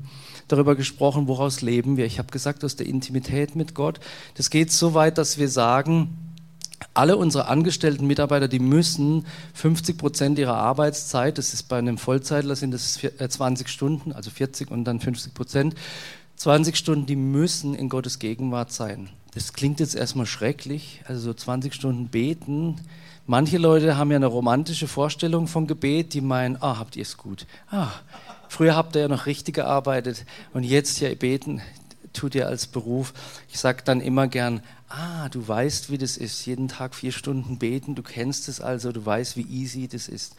darüber 0.48 0.76
gesprochen, 0.76 1.28
woraus 1.28 1.62
leben 1.62 1.98
wir. 1.98 2.06
Ich 2.06 2.20
habe 2.20 2.32
gesagt, 2.32 2.64
aus 2.64 2.76
der 2.76 2.88
Intimität 2.88 3.56
mit 3.56 3.76
Gott. 3.76 4.00
Das 4.36 4.50
geht 4.50 4.72
so 4.72 4.94
weit, 4.94 5.18
dass 5.18 5.38
wir 5.38 5.50
sagen, 5.50 6.18
alle 6.94 7.18
unsere 7.18 7.48
angestellten 7.48 8.08
Mitarbeiter, 8.08 8.48
die 8.48 8.60
müssen 8.60 9.26
50 9.54 9.98
Prozent 9.98 10.40
ihrer 10.40 10.56
Arbeitszeit, 10.56 11.38
das 11.38 11.54
ist 11.54 11.64
bei 11.64 11.78
einem 11.78 11.98
Vollzeitler 11.98 12.56
sind 12.56 12.72
das 12.72 13.00
20 13.00 13.68
äh, 13.68 13.70
Stunden, 13.70 14.12
also 14.12 14.30
40 14.32 14.70
und 14.70 14.84
dann 14.84 15.00
50 15.00 15.34
Prozent, 15.34 15.76
20 16.36 16.76
Stunden, 16.76 17.06
die 17.06 17.16
müssen 17.16 17.74
in 17.74 17.90
Gottes 17.90 18.20
Gegenwart 18.20 18.72
sein. 18.72 19.10
Das 19.34 19.54
klingt 19.54 19.80
jetzt 19.80 19.96
erstmal 19.96 20.26
schrecklich, 20.26 21.02
also 21.06 21.22
so 21.22 21.34
20 21.34 21.74
Stunden 21.74 22.08
beten. 22.10 22.82
Manche 23.26 23.58
Leute 23.58 23.96
haben 23.96 24.12
ja 24.12 24.18
eine 24.18 24.26
romantische 24.26 24.88
Vorstellung 24.88 25.48
von 25.48 25.66
Gebet, 25.66 26.14
die 26.14 26.20
meinen, 26.20 26.58
ah, 26.60 26.78
habt 26.78 26.98
ihr 26.98 27.04
es 27.04 27.16
gut. 27.16 27.48
Ah, 27.72 27.88
früher 28.50 28.76
habt 28.76 28.96
ihr 28.96 29.04
ja 29.04 29.08
noch 29.08 29.28
richtig 29.28 29.56
gearbeitet 29.56 30.26
und 30.54 30.64
jetzt 30.64 31.00
ja 31.00 31.14
beten 31.16 31.62
tut 32.12 32.36
ihr 32.36 32.48
als 32.48 32.68
Beruf. 32.68 33.14
Ich 33.50 33.60
sage 33.60 33.82
dann 33.86 34.02
immer 34.02 34.28
gern, 34.28 34.62
ah, 34.90 35.30
du 35.30 35.48
weißt, 35.48 35.90
wie 35.90 35.98
das 35.98 36.18
ist, 36.18 36.46
jeden 36.46 36.68
Tag 36.68 36.96
vier 36.96 37.14
Stunden 37.14 37.58
beten, 37.60 37.96
du 37.96 38.04
kennst 38.04 38.50
es 38.50 38.60
also, 38.60 38.92
du 38.92 39.06
weißt, 39.06 39.38
wie 39.38 39.48
easy 39.48 39.88
das 39.88 40.10
ist. 40.10 40.36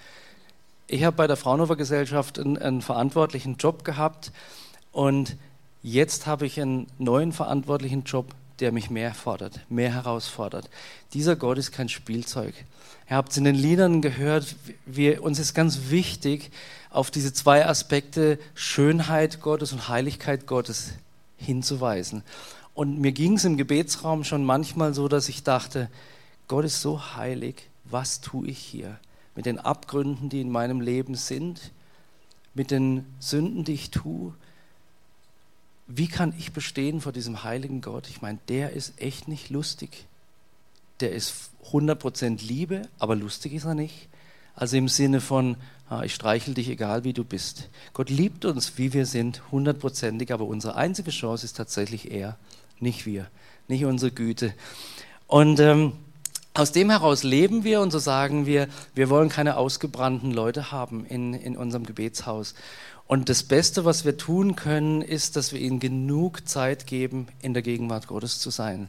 Ich 0.87 1.05
habe 1.05 1.17
bei 1.17 1.27
der 1.27 1.37
Fraunhofer 1.37 1.77
Gesellschaft 1.77 2.39
einen, 2.39 2.59
einen 2.59 2.83
verantwortlichen 2.83 3.57
Job 3.57 3.85
gehabt 3.85 4.31
und 4.93 5.37
jetzt 5.83 6.27
habe 6.27 6.45
ich 6.45 6.61
einen 6.61 6.87
neuen 6.99 7.33
verantwortlichen 7.33 8.05
Job, 8.05 8.35
der 8.61 8.73
mich 8.73 8.91
mehr 8.91 9.15
fordert, 9.15 9.61
mehr 9.69 9.93
herausfordert. 9.93 10.71
Dieser 11.13 11.37
Gott 11.37 11.59
ist 11.59 11.73
kein 11.73 11.89
Spielzeug. 11.89 12.55
Ihr 13.09 13.17
habt 13.17 13.33
es 13.33 13.37
in 13.37 13.45
den 13.45 13.55
Liedern 13.55 14.01
gehört, 14.01 14.57
wir, 14.87 15.23
uns 15.23 15.39
ist 15.39 15.55
ganz 15.55 15.91
wichtig, 15.91 16.51
auf 16.91 17.11
diese 17.11 17.33
zwei 17.33 17.67
Aspekte 17.67 18.39
Schönheit 18.55 19.41
Gottes 19.41 19.73
und 19.73 19.89
Heiligkeit 19.89 20.47
Gottes 20.47 20.93
hinzuweisen. 21.37 22.23
Und 22.75 23.01
mir 23.01 23.13
ging 23.13 23.37
es 23.37 23.45
im 23.45 23.57
Gebetsraum 23.57 24.25
schon 24.25 24.45
manchmal 24.45 24.95
so, 24.95 25.09
dass 25.09 25.29
ich 25.29 25.43
dachte, 25.43 25.91
Gott 26.49 26.65
ist 26.65 26.81
so 26.81 27.17
heilig, 27.17 27.69
was 27.85 28.21
tue 28.21 28.49
ich 28.49 28.59
hier? 28.59 28.99
Mit 29.37 29.47
den 29.47 29.59
Abgründen, 29.59 30.29
die 30.29 30.41
in 30.41 30.51
meinem 30.51 30.81
Leben 30.81 31.15
sind, 31.15 31.73
mit 32.55 32.71
den 32.71 33.07
Sünden, 33.19 33.65
die 33.65 33.75
ich 33.75 33.91
tue. 33.91 34.33
Wie 35.87 36.09
kann 36.09 36.35
ich 36.39 36.53
bestehen 36.53 37.01
vor 37.01 37.13
diesem 37.13 37.45
heiligen 37.45 37.81
Gott? 37.81 38.09
Ich 38.09 38.23
meine, 38.23 38.39
der 38.49 38.71
ist 38.71 39.01
echt 39.01 39.29
nicht 39.29 39.51
lustig. 39.51 40.07
Der 41.01 41.13
ist 41.13 41.51
100% 41.71 42.47
Liebe, 42.47 42.89
aber 42.99 43.17
lustig 43.17 43.53
ist 43.53 43.65
er 43.65 43.75
nicht. 43.75 44.09
Also 44.55 44.77
im 44.77 44.89
Sinne 44.89 45.21
von, 45.21 45.57
ah, 45.89 46.03
ich 46.05 46.15
streichel 46.15 46.55
dich, 46.55 46.69
egal 46.69 47.05
wie 47.05 47.13
du 47.13 47.25
bist. 47.25 47.69
Gott 47.93 48.09
liebt 48.09 48.45
uns, 48.45 48.79
wie 48.79 48.93
wir 48.93 49.05
sind, 49.05 49.43
hundertprozentig, 49.51 50.33
aber 50.33 50.45
unsere 50.45 50.77
einzige 50.77 51.11
Chance 51.11 51.45
ist 51.45 51.57
tatsächlich 51.57 52.11
er 52.11 52.39
nicht 52.81 53.05
wir, 53.05 53.27
nicht 53.69 53.85
unsere 53.85 54.13
Güte. 54.13 54.55
Und 55.27 55.59
ähm, 55.59 55.93
aus 56.57 56.71
dem 56.71 56.89
heraus 56.91 57.25
leben 57.25 57.65
wir 57.65 57.81
und 57.81 57.91
so 57.91 57.99
sagen 57.99 58.47
wir, 58.47 58.69
wir 58.95 59.11
wollen 59.11 59.29
keine 59.29 59.57
ausgebrannten 59.57 60.31
Leute 60.31 60.71
haben 60.71 61.05
in, 61.05 61.35
in 61.35 61.57
unserem 61.57 61.85
Gebetshaus. 61.85 62.55
Und 63.07 63.29
das 63.29 63.43
Beste, 63.43 63.85
was 63.85 64.05
wir 64.05 64.17
tun 64.17 64.57
können, 64.57 65.03
ist, 65.03 65.37
dass 65.37 65.53
wir 65.53 65.61
ihnen 65.61 65.79
genug 65.79 66.49
Zeit 66.49 66.87
geben, 66.87 67.27
in 67.43 67.53
der 67.53 67.63
Gegenwart 67.63 68.07
Gottes 68.07 68.41
zu 68.41 68.51
sein. 68.51 68.89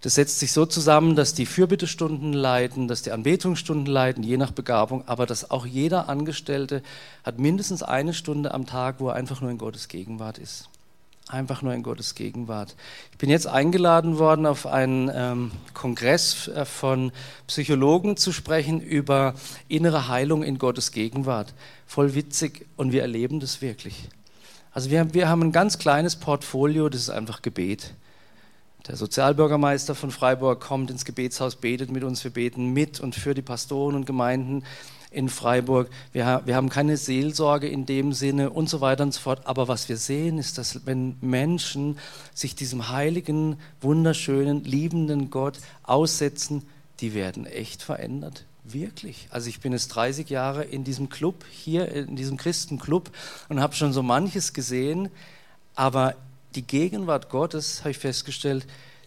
Das 0.00 0.16
setzt 0.16 0.38
sich 0.38 0.52
so 0.52 0.66
zusammen, 0.66 1.16
dass 1.16 1.34
die 1.34 1.46
Fürbittestunden 1.46 2.32
leiten, 2.32 2.88
dass 2.88 3.02
die 3.02 3.12
Anbetungsstunden 3.12 3.86
leiten, 3.86 4.22
je 4.22 4.36
nach 4.36 4.50
Begabung, 4.50 5.06
aber 5.08 5.24
dass 5.24 5.50
auch 5.50 5.64
jeder 5.64 6.08
Angestellte 6.08 6.82
hat 7.22 7.38
mindestens 7.38 7.82
eine 7.82 8.12
Stunde 8.12 8.52
am 8.52 8.66
Tag, 8.66 8.96
wo 8.98 9.08
er 9.08 9.14
einfach 9.14 9.40
nur 9.40 9.50
in 9.50 9.58
Gottes 9.58 9.88
Gegenwart 9.88 10.38
ist 10.38 10.68
einfach 11.28 11.62
nur 11.62 11.72
in 11.72 11.82
Gottes 11.82 12.14
Gegenwart. 12.14 12.76
Ich 13.12 13.18
bin 13.18 13.30
jetzt 13.30 13.46
eingeladen 13.46 14.18
worden, 14.18 14.46
auf 14.46 14.66
einen 14.66 15.10
ähm, 15.14 15.52
Kongress 15.72 16.48
äh, 16.48 16.64
von 16.64 17.12
Psychologen 17.46 18.16
zu 18.16 18.32
sprechen 18.32 18.80
über 18.80 19.34
innere 19.68 20.08
Heilung 20.08 20.42
in 20.42 20.58
Gottes 20.58 20.92
Gegenwart. 20.92 21.54
Voll 21.86 22.14
witzig 22.14 22.66
und 22.76 22.92
wir 22.92 23.02
erleben 23.02 23.40
das 23.40 23.62
wirklich. 23.62 24.08
Also 24.72 24.90
wir, 24.90 25.14
wir 25.14 25.28
haben 25.28 25.42
ein 25.42 25.52
ganz 25.52 25.78
kleines 25.78 26.16
Portfolio, 26.16 26.88
das 26.88 27.02
ist 27.02 27.10
einfach 27.10 27.42
Gebet. 27.42 27.94
Der 28.86 28.96
Sozialbürgermeister 28.96 29.94
von 29.94 30.10
Freiburg 30.10 30.60
kommt 30.60 30.90
ins 30.90 31.06
Gebetshaus, 31.06 31.56
betet 31.56 31.90
mit 31.90 32.04
uns, 32.04 32.22
wir 32.22 32.32
beten 32.32 32.74
mit 32.74 33.00
und 33.00 33.14
für 33.14 33.32
die 33.32 33.40
Pastoren 33.40 33.94
und 33.94 34.04
Gemeinden 34.04 34.62
in 35.14 35.28
Freiburg. 35.28 35.88
Wir, 36.12 36.42
wir 36.44 36.56
haben 36.56 36.68
keine 36.68 36.96
Seelsorge 36.96 37.68
in 37.68 37.86
dem 37.86 38.12
Sinne 38.12 38.50
und 38.50 38.68
so 38.68 38.80
weiter 38.80 39.04
und 39.04 39.14
so 39.14 39.20
fort. 39.20 39.46
Aber 39.46 39.68
was 39.68 39.88
wir 39.88 39.96
sehen, 39.96 40.38
ist, 40.38 40.58
dass 40.58 40.86
wenn 40.86 41.16
Menschen 41.20 41.98
sich 42.34 42.54
diesem 42.54 42.88
heiligen, 42.88 43.56
wunderschönen, 43.80 44.64
liebenden 44.64 45.30
Gott 45.30 45.58
aussetzen, 45.82 46.62
die 47.00 47.14
werden 47.14 47.46
echt 47.46 47.82
verändert. 47.82 48.44
Wirklich. 48.64 49.28
Also 49.30 49.48
ich 49.48 49.60
bin 49.60 49.72
jetzt 49.72 49.88
30 49.88 50.30
Jahre 50.30 50.64
in 50.64 50.84
diesem 50.84 51.10
Club, 51.10 51.44
hier 51.50 51.88
in 51.92 52.16
diesem 52.16 52.36
Christenclub 52.36 53.10
und 53.48 53.60
habe 53.60 53.74
schon 53.74 53.92
so 53.92 54.02
manches 54.02 54.52
gesehen. 54.52 55.10
Aber 55.74 56.14
die 56.54 56.62
Gegenwart 56.62 57.28
Gottes, 57.28 57.80
habe 57.80 57.90
ich 57.90 57.98
festgestellt, 57.98 58.66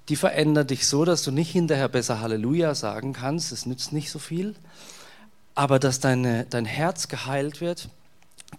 die 0.09 0.15
verändert 0.15 0.69
dich 0.69 0.87
so, 0.87 1.03
dass 1.05 1.23
du 1.23 1.31
nicht 1.31 1.51
hinterher 1.51 1.89
besser 1.89 2.21
Halleluja 2.21 2.75
sagen 2.75 3.13
kannst. 3.13 3.51
Das 3.51 3.65
nützt 3.65 3.91
nicht 3.91 4.09
so 4.09 4.19
viel 4.19 4.55
aber 5.57 5.79
dass 5.79 5.99
deine, 5.99 6.45
dein 6.47 6.65
Herz 6.65 7.07
geheilt 7.07 7.61
wird, 7.61 7.89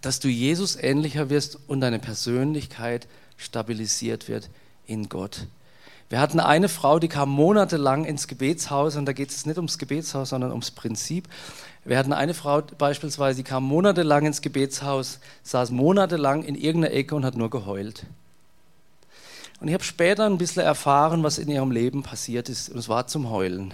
dass 0.01 0.19
du 0.19 0.27
Jesus 0.27 0.75
ähnlicher 0.75 1.29
wirst 1.29 1.57
und 1.69 1.79
deine 1.79 1.97
Persönlichkeit 1.97 3.07
stabilisiert 3.37 4.27
wird 4.27 4.49
in 4.85 5.07
Gott. 5.07 5.47
Wir 6.09 6.19
hatten 6.19 6.41
eine 6.41 6.67
Frau, 6.67 6.99
die 6.99 7.07
kam 7.07 7.29
monatelang 7.29 8.03
ins 8.03 8.27
Gebetshaus 8.27 8.97
und 8.97 9.05
da 9.05 9.13
geht 9.13 9.29
es 9.29 9.45
nicht 9.45 9.55
ums 9.55 9.77
Gebetshaus, 9.77 10.29
sondern 10.29 10.51
ums 10.51 10.71
Prinzip. 10.71 11.29
Wir 11.85 11.97
hatten 11.97 12.11
eine 12.11 12.33
Frau 12.33 12.61
beispielsweise, 12.77 13.37
die 13.37 13.49
kam 13.49 13.63
monatelang 13.63 14.25
ins 14.25 14.41
Gebetshaus, 14.41 15.19
saß 15.43 15.71
monatelang 15.71 16.43
in 16.43 16.55
irgendeiner 16.55 16.93
Ecke 16.93 17.15
und 17.15 17.23
hat 17.23 17.37
nur 17.37 17.49
geheult. 17.49 18.07
Und 19.61 19.69
ich 19.69 19.73
habe 19.73 19.85
später 19.85 20.25
ein 20.25 20.37
bisschen 20.37 20.63
erfahren, 20.63 21.23
was 21.23 21.37
in 21.37 21.47
ihrem 21.47 21.71
Leben 21.71 22.03
passiert 22.03 22.49
ist 22.49 22.67
und 22.67 22.77
es 22.77 22.89
war 22.89 23.07
zum 23.07 23.29
Heulen. 23.29 23.73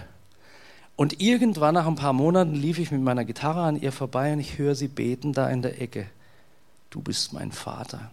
Und 0.96 1.20
irgendwann 1.20 1.74
nach 1.74 1.86
ein 1.86 1.94
paar 1.94 2.14
Monaten 2.14 2.54
lief 2.54 2.78
ich 2.78 2.90
mit 2.90 3.02
meiner 3.02 3.26
Gitarre 3.26 3.60
an 3.60 3.80
ihr 3.80 3.92
vorbei 3.92 4.32
und 4.32 4.40
ich 4.40 4.56
höre 4.56 4.74
sie 4.74 4.88
beten 4.88 5.34
da 5.34 5.48
in 5.50 5.60
der 5.60 5.80
Ecke. 5.80 6.06
Du 6.88 7.02
bist 7.02 7.34
mein 7.34 7.52
Vater. 7.52 8.10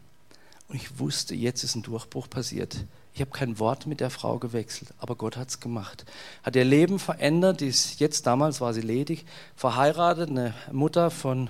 Und 0.67 0.75
ich 0.75 0.99
wusste, 0.99 1.33
jetzt 1.33 1.63
ist 1.63 1.75
ein 1.75 1.83
Durchbruch 1.83 2.29
passiert 2.29 2.85
Ich 3.13 3.21
habe 3.21 3.31
kein 3.31 3.59
Wort 3.59 3.85
mit 3.85 3.99
der 3.99 4.09
Frau 4.09 4.37
gewechselt, 4.37 4.89
aber 4.97 5.15
Gott 5.15 5.37
hat 5.37 5.49
es 5.49 5.59
gemacht. 5.61 6.05
Hat 6.41 6.55
ihr 6.55 6.65
Leben 6.65 6.99
verändert, 6.99 7.61
die 7.61 7.67
ist 7.67 7.99
jetzt, 7.99 8.27
damals 8.27 8.59
war 8.59 8.73
sie 8.73 8.81
ledig, 8.81 9.25
verheiratet, 9.55 10.29
eine 10.29 10.53
Mutter 10.71 11.09
von 11.09 11.49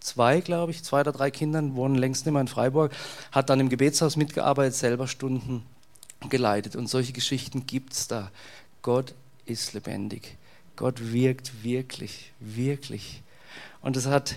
zwei, 0.00 0.40
glaube 0.40 0.70
ich, 0.70 0.84
zwei 0.84 1.00
oder 1.00 1.12
drei 1.12 1.30
Kindern, 1.30 1.74
wohnen 1.74 1.96
längst 1.96 2.24
nicht 2.24 2.32
mehr 2.32 2.40
in 2.40 2.48
Freiburg, 2.48 2.92
hat 3.32 3.50
dann 3.50 3.58
im 3.58 3.68
Gebetshaus 3.68 4.16
mitgearbeitet, 4.16 4.74
selber 4.74 5.08
Stunden 5.08 5.64
geleitet. 6.28 6.76
Und 6.76 6.88
solche 6.88 7.12
Geschichten 7.12 7.66
gibt 7.66 7.94
es 7.94 8.06
da. 8.06 8.30
Gott 8.82 9.14
ist 9.44 9.72
lebendig. 9.72 10.36
Gott 10.78 11.12
wirkt 11.12 11.64
wirklich, 11.64 12.30
wirklich. 12.38 13.24
Und 13.80 13.96
es 13.96 14.06
hat 14.06 14.36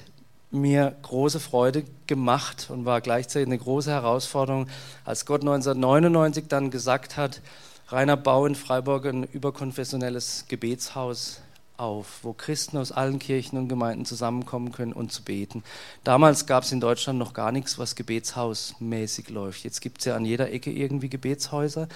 mir 0.50 0.96
große 1.04 1.40
Freude 1.40 1.84
gemacht 2.08 2.72
und 2.72 2.84
war 2.84 3.00
gleichzeitig 3.00 3.46
eine 3.46 3.60
große 3.60 3.92
Herausforderung, 3.92 4.68
als 5.06 5.28
Gott 5.28 5.42
1999 5.42 6.46
dann 6.48 6.72
gesagt 6.72 7.16
hat, 7.16 7.42
Rainer, 7.90 8.18
bau 8.18 8.48
in 8.48 8.56
Freiburg 8.56 9.06
ein 9.06 9.24
überkonfessionelles 9.24 10.46
Gebetshaus 10.48 11.42
auf, 11.78 12.24
wo 12.24 12.34
Christen 12.34 12.78
aus 12.78 12.92
allen 12.92 13.20
Kirchen 13.20 13.60
und 13.60 13.68
Gemeinden 13.68 14.06
zusammenkommen 14.06 14.72
können 14.72 14.94
und 14.94 15.12
zu 15.12 15.22
beten. 15.22 15.64
Damals 16.04 16.48
gab 16.48 16.64
es 16.64 16.72
in 16.72 16.80
Deutschland 16.80 17.20
noch 17.20 17.34
gar 17.34 17.52
nichts, 17.52 17.78
was 17.78 17.96
gebetshausmäßig 17.96 19.30
läuft. 19.30 19.64
Jetzt 19.64 19.80
gibt 19.80 20.00
es 20.00 20.06
ja 20.06 20.16
an 20.16 20.26
jeder 20.26 20.52
Ecke 20.52 20.72
irgendwie 20.72 21.10
Gebetshäuser. 21.10 21.88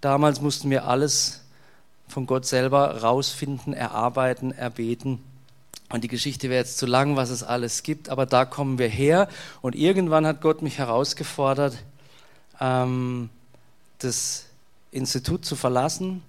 Damals 0.00 0.40
mussten 0.40 0.70
wir 0.70 0.88
alles 0.88 1.42
von 2.12 2.26
Gott 2.26 2.46
selber 2.46 3.02
rausfinden, 3.02 3.72
erarbeiten, 3.72 4.52
erbeten. 4.52 5.20
Und 5.88 6.04
die 6.04 6.08
Geschichte 6.08 6.48
wäre 6.48 6.60
jetzt 6.60 6.78
zu 6.78 6.86
lang, 6.86 7.16
was 7.16 7.30
es 7.30 7.42
alles 7.42 7.82
gibt, 7.82 8.08
aber 8.08 8.26
da 8.26 8.44
kommen 8.44 8.78
wir 8.78 8.88
her. 8.88 9.28
Und 9.60 9.74
irgendwann 9.74 10.26
hat 10.26 10.40
Gott 10.40 10.62
mich 10.62 10.78
herausgefordert, 10.78 11.76
ähm, 12.60 13.30
das 13.98 14.46
Institut 14.90 15.44
zu 15.44 15.56
verlassen 15.56 16.22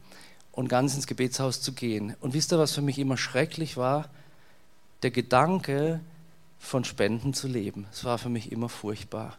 und 0.52 0.68
ganz 0.68 0.96
ins 0.96 1.08
Gebetshaus 1.08 1.62
zu 1.62 1.74
gehen. 1.74 2.16
Und 2.22 2.34
wisst 2.34 2.52
ihr, 2.52 2.60
was 2.60 2.74
für 2.74 2.82
mich 2.82 3.00
immer 3.00 3.18
schrecklich 3.18 3.78
war? 3.78 4.10
Der 5.02 5.12
Gedanke, 5.12 6.00
von 6.64 6.86
Spenden 6.86 7.34
zu 7.34 7.48
leben. 7.48 7.86
Es 7.92 8.06
war 8.06 8.18
für 8.18 8.30
mich 8.30 8.52
immer 8.52 8.70
furchtbar. 8.70 9.38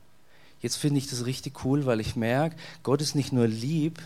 Jetzt 0.60 0.76
finde 0.76 0.98
ich 0.98 1.08
das 1.08 1.24
richtig 1.24 1.64
cool, 1.64 1.86
weil 1.86 2.00
ich 2.00 2.16
merke, 2.16 2.56
Gott 2.82 3.00
ist 3.00 3.14
nicht 3.14 3.32
nur 3.32 3.48
lieb, 3.48 3.98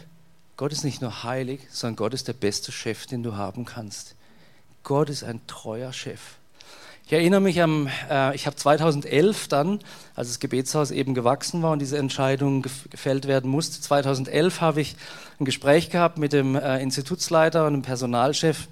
Gott 0.58 0.72
ist 0.72 0.82
nicht 0.82 1.00
nur 1.00 1.22
heilig, 1.22 1.60
sondern 1.70 1.94
Gott 1.94 2.14
ist 2.14 2.26
der 2.26 2.32
beste 2.32 2.72
Chef, 2.72 3.06
den 3.06 3.22
du 3.22 3.36
haben 3.36 3.64
kannst. 3.64 4.16
Gott 4.82 5.08
ist 5.08 5.22
ein 5.22 5.40
treuer 5.46 5.92
Chef. 5.92 6.20
Ich 7.06 7.12
erinnere 7.12 7.40
mich 7.40 7.62
am, 7.62 7.88
äh, 8.10 8.34
ich 8.34 8.44
habe 8.44 8.56
2011 8.56 9.46
dann, 9.46 9.78
als 10.16 10.26
das 10.26 10.40
Gebetshaus 10.40 10.90
eben 10.90 11.14
gewachsen 11.14 11.62
war 11.62 11.70
und 11.70 11.78
diese 11.78 11.96
Entscheidung 11.96 12.62
gefällt 12.62 13.28
werden 13.28 13.48
musste, 13.48 13.80
2011 13.80 14.60
habe 14.60 14.80
ich 14.80 14.96
ein 15.38 15.44
Gespräch 15.44 15.90
gehabt 15.90 16.18
mit 16.18 16.32
dem 16.32 16.56
äh, 16.56 16.82
Institutsleiter 16.82 17.64
und 17.64 17.74
dem 17.74 17.82
Personalchef 17.82 18.66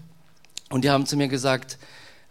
und 0.71 0.83
die 0.83 0.91
haben 0.91 1.07
zu 1.07 1.17
mir 1.17 1.29
gesagt, 1.29 1.79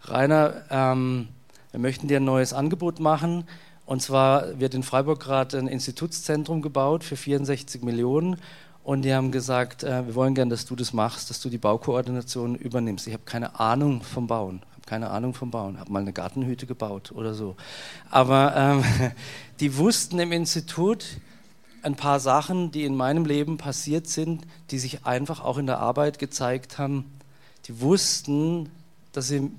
Rainer, 0.02 0.66
ähm, 0.68 1.28
wir 1.70 1.80
möchten 1.80 2.08
dir 2.08 2.18
ein 2.18 2.24
neues 2.26 2.52
Angebot 2.52 3.00
machen 3.00 3.48
und 3.86 4.02
zwar 4.02 4.60
wird 4.60 4.74
in 4.74 4.82
Freiburg 4.82 5.20
gerade 5.20 5.56
ein 5.58 5.66
Institutszentrum 5.66 6.60
gebaut 6.60 7.04
für 7.04 7.16
64 7.16 7.82
Millionen 7.82 8.36
und 8.86 9.02
die 9.02 9.12
haben 9.12 9.32
gesagt, 9.32 9.82
äh, 9.82 10.06
wir 10.06 10.14
wollen 10.14 10.36
gern, 10.36 10.48
dass 10.48 10.64
du 10.64 10.76
das 10.76 10.92
machst, 10.92 11.28
dass 11.28 11.40
du 11.40 11.48
die 11.48 11.58
Baukoordination 11.58 12.54
übernimmst. 12.54 13.08
Ich 13.08 13.14
habe 13.14 13.24
keine 13.24 13.58
Ahnung 13.58 14.02
vom 14.02 14.28
Bauen 14.28 14.62
keine 14.86 15.10
Ahnung 15.10 15.34
vom 15.34 15.50
Bauen, 15.50 15.80
habe 15.80 15.92
mal 15.92 16.02
eine 16.02 16.12
Gartenhütte 16.12 16.64
gebaut 16.64 17.10
oder 17.10 17.34
so. 17.34 17.56
Aber 18.08 18.54
ähm, 18.56 18.84
die 19.60 19.76
wussten 19.76 20.20
im 20.20 20.30
Institut 20.30 21.04
ein 21.82 21.96
paar 21.96 22.20
Sachen, 22.20 22.70
die 22.70 22.84
in 22.84 22.94
meinem 22.94 23.24
Leben 23.24 23.58
passiert 23.58 24.06
sind, 24.06 24.46
die 24.70 24.78
sich 24.78 25.04
einfach 25.04 25.42
auch 25.42 25.58
in 25.58 25.66
der 25.66 25.80
Arbeit 25.80 26.20
gezeigt 26.20 26.78
haben. 26.78 27.04
Die 27.66 27.80
wussten, 27.80 28.68
dass 29.10 29.26
sie, 29.26 29.50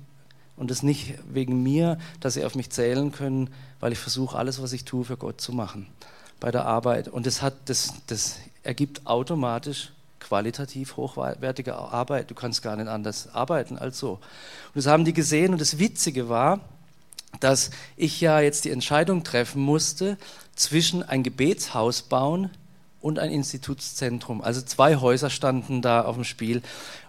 und 0.56 0.70
das 0.70 0.82
nicht 0.82 1.12
wegen 1.30 1.62
mir, 1.62 1.98
dass 2.20 2.32
sie 2.32 2.46
auf 2.46 2.54
mich 2.54 2.70
zählen 2.70 3.12
können, 3.12 3.50
weil 3.80 3.92
ich 3.92 3.98
versuche, 3.98 4.38
alles, 4.38 4.62
was 4.62 4.72
ich 4.72 4.86
tue, 4.86 5.04
für 5.04 5.18
Gott 5.18 5.42
zu 5.42 5.52
machen 5.52 5.88
bei 6.40 6.50
der 6.50 6.64
Arbeit. 6.64 7.08
Und 7.08 7.26
das, 7.26 7.42
hat, 7.42 7.54
das, 7.66 7.92
das 8.06 8.38
ergibt 8.62 9.06
automatisch 9.06 9.92
qualitativ 10.20 10.96
hochwertige 10.96 11.76
Arbeit. 11.76 12.30
Du 12.30 12.34
kannst 12.34 12.62
gar 12.62 12.76
nicht 12.76 12.88
anders 12.88 13.34
arbeiten 13.34 13.78
als 13.78 13.98
so. 13.98 14.12
Und 14.12 14.20
das 14.74 14.86
haben 14.86 15.04
die 15.04 15.12
gesehen 15.12 15.52
und 15.52 15.60
das 15.60 15.78
Witzige 15.78 16.28
war, 16.28 16.60
dass 17.40 17.70
ich 17.96 18.20
ja 18.20 18.40
jetzt 18.40 18.64
die 18.64 18.70
Entscheidung 18.70 19.22
treffen 19.22 19.62
musste 19.62 20.16
zwischen 20.54 21.02
ein 21.02 21.22
Gebetshaus 21.22 22.02
bauen 22.02 22.50
und 23.00 23.18
ein 23.18 23.30
Institutszentrum. 23.30 24.42
Also 24.42 24.60
zwei 24.62 24.96
Häuser 24.96 25.30
standen 25.30 25.82
da 25.82 26.02
auf 26.02 26.16
dem 26.16 26.24
Spiel. 26.24 26.62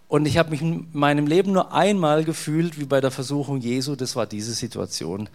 Und 0.08 0.26
ich 0.26 0.38
habe 0.38 0.50
mich 0.50 0.62
in 0.62 0.88
meinem 0.92 1.28
Leben 1.28 1.52
nur 1.52 1.72
einmal 1.72 2.24
gefühlt 2.24 2.80
wie 2.80 2.86
bei 2.86 3.00
der 3.00 3.12
Versuchung 3.12 3.62
Jesu, 3.62 3.96
das 3.96 4.16
war 4.16 4.26
diese 4.26 4.54
Situation. 4.54 5.30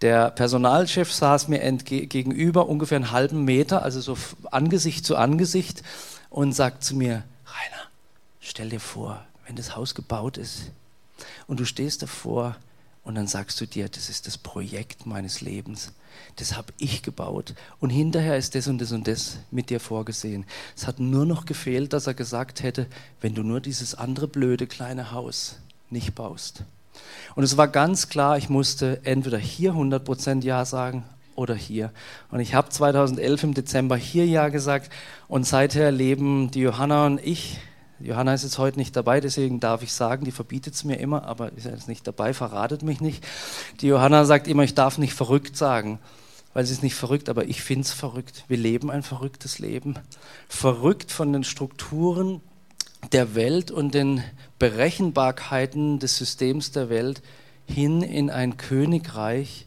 Der 0.00 0.30
Personalchef 0.30 1.12
saß 1.12 1.48
mir 1.48 1.60
gegenüber, 1.60 2.68
ungefähr 2.68 2.96
einen 2.96 3.12
halben 3.12 3.44
Meter, 3.44 3.82
also 3.82 4.00
so 4.00 4.16
Angesicht 4.50 5.06
zu 5.06 5.16
Angesicht 5.16 5.82
und 6.30 6.52
sagt 6.52 6.84
zu 6.84 6.96
mir, 6.96 7.22
Rainer, 7.46 7.88
stell 8.40 8.70
dir 8.70 8.80
vor, 8.80 9.24
wenn 9.46 9.56
das 9.56 9.76
Haus 9.76 9.94
gebaut 9.94 10.36
ist 10.36 10.70
und 11.46 11.60
du 11.60 11.64
stehst 11.64 12.02
davor 12.02 12.56
und 13.04 13.14
dann 13.16 13.26
sagst 13.26 13.60
du 13.60 13.66
dir, 13.66 13.88
das 13.88 14.08
ist 14.08 14.26
das 14.26 14.38
Projekt 14.38 15.04
meines 15.04 15.42
Lebens. 15.42 15.92
Das 16.36 16.56
habe 16.56 16.72
ich 16.78 17.02
gebaut. 17.02 17.54
Und 17.78 17.90
hinterher 17.90 18.38
ist 18.38 18.54
das 18.54 18.66
und 18.66 18.80
das 18.80 18.92
und 18.92 19.06
das 19.06 19.36
mit 19.50 19.68
dir 19.68 19.78
vorgesehen. 19.78 20.46
Es 20.74 20.86
hat 20.86 21.00
nur 21.00 21.26
noch 21.26 21.44
gefehlt, 21.44 21.92
dass 21.92 22.06
er 22.06 22.14
gesagt 22.14 22.62
hätte, 22.62 22.86
wenn 23.20 23.34
du 23.34 23.42
nur 23.42 23.60
dieses 23.60 23.94
andere 23.94 24.26
blöde 24.26 24.66
kleine 24.66 25.10
Haus 25.10 25.56
nicht 25.90 26.14
baust. 26.14 26.64
Und 27.34 27.44
es 27.44 27.56
war 27.56 27.68
ganz 27.68 28.08
klar, 28.08 28.38
ich 28.38 28.48
musste 28.48 29.00
entweder 29.04 29.38
hier 29.38 29.72
100% 29.72 30.44
Ja 30.44 30.64
sagen 30.64 31.04
oder 31.36 31.54
hier. 31.54 31.92
Und 32.30 32.40
ich 32.40 32.54
habe 32.54 32.68
2011 32.68 33.44
im 33.44 33.54
Dezember 33.54 33.96
hier 33.96 34.26
Ja 34.26 34.48
gesagt 34.48 34.90
und 35.28 35.46
seither 35.46 35.90
leben 35.90 36.50
die 36.50 36.60
Johanna 36.60 37.06
und 37.06 37.20
ich. 37.24 37.58
Johanna 38.00 38.34
ist 38.34 38.42
jetzt 38.42 38.58
heute 38.58 38.78
nicht 38.78 38.96
dabei, 38.96 39.20
deswegen 39.20 39.60
darf 39.60 39.82
ich 39.82 39.92
sagen, 39.92 40.24
die 40.24 40.32
verbietet 40.32 40.74
es 40.74 40.84
mir 40.84 40.96
immer, 40.96 41.24
aber 41.24 41.52
ist 41.52 41.64
jetzt 41.64 41.88
nicht 41.88 42.06
dabei, 42.06 42.34
verratet 42.34 42.82
mich 42.82 43.00
nicht. 43.00 43.24
Die 43.80 43.86
Johanna 43.86 44.24
sagt 44.24 44.48
immer, 44.48 44.64
ich 44.64 44.74
darf 44.74 44.98
nicht 44.98 45.14
verrückt 45.14 45.56
sagen, 45.56 46.00
weil 46.52 46.64
sie 46.64 46.72
ist 46.72 46.82
nicht 46.82 46.96
verrückt, 46.96 47.28
aber 47.28 47.46
ich 47.46 47.62
finde 47.62 47.82
es 47.82 47.92
verrückt. 47.92 48.44
Wir 48.48 48.56
leben 48.56 48.90
ein 48.90 49.02
verrücktes 49.02 49.58
Leben. 49.58 49.94
Verrückt 50.48 51.10
von 51.12 51.32
den 51.32 51.44
Strukturen 51.44 52.40
der 53.12 53.34
Welt 53.34 53.70
und 53.70 53.94
den 53.94 54.22
Berechenbarkeiten 54.58 55.98
des 55.98 56.16
Systems 56.16 56.72
der 56.72 56.88
Welt 56.88 57.22
hin 57.66 58.02
in 58.02 58.30
ein 58.30 58.56
Königreich, 58.56 59.66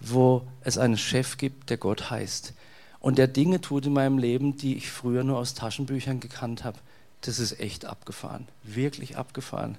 wo 0.00 0.42
es 0.62 0.78
einen 0.78 0.98
Chef 0.98 1.36
gibt, 1.36 1.70
der 1.70 1.76
Gott 1.76 2.10
heißt. 2.10 2.52
Und 3.00 3.18
der 3.18 3.26
Dinge 3.26 3.60
tut 3.60 3.86
in 3.86 3.92
meinem 3.92 4.18
Leben, 4.18 4.56
die 4.56 4.76
ich 4.76 4.90
früher 4.90 5.24
nur 5.24 5.38
aus 5.38 5.54
Taschenbüchern 5.54 6.20
gekannt 6.20 6.64
habe. 6.64 6.78
Das 7.20 7.38
ist 7.38 7.60
echt 7.60 7.84
abgefahren, 7.84 8.48
wirklich 8.62 9.16
abgefahren. 9.16 9.76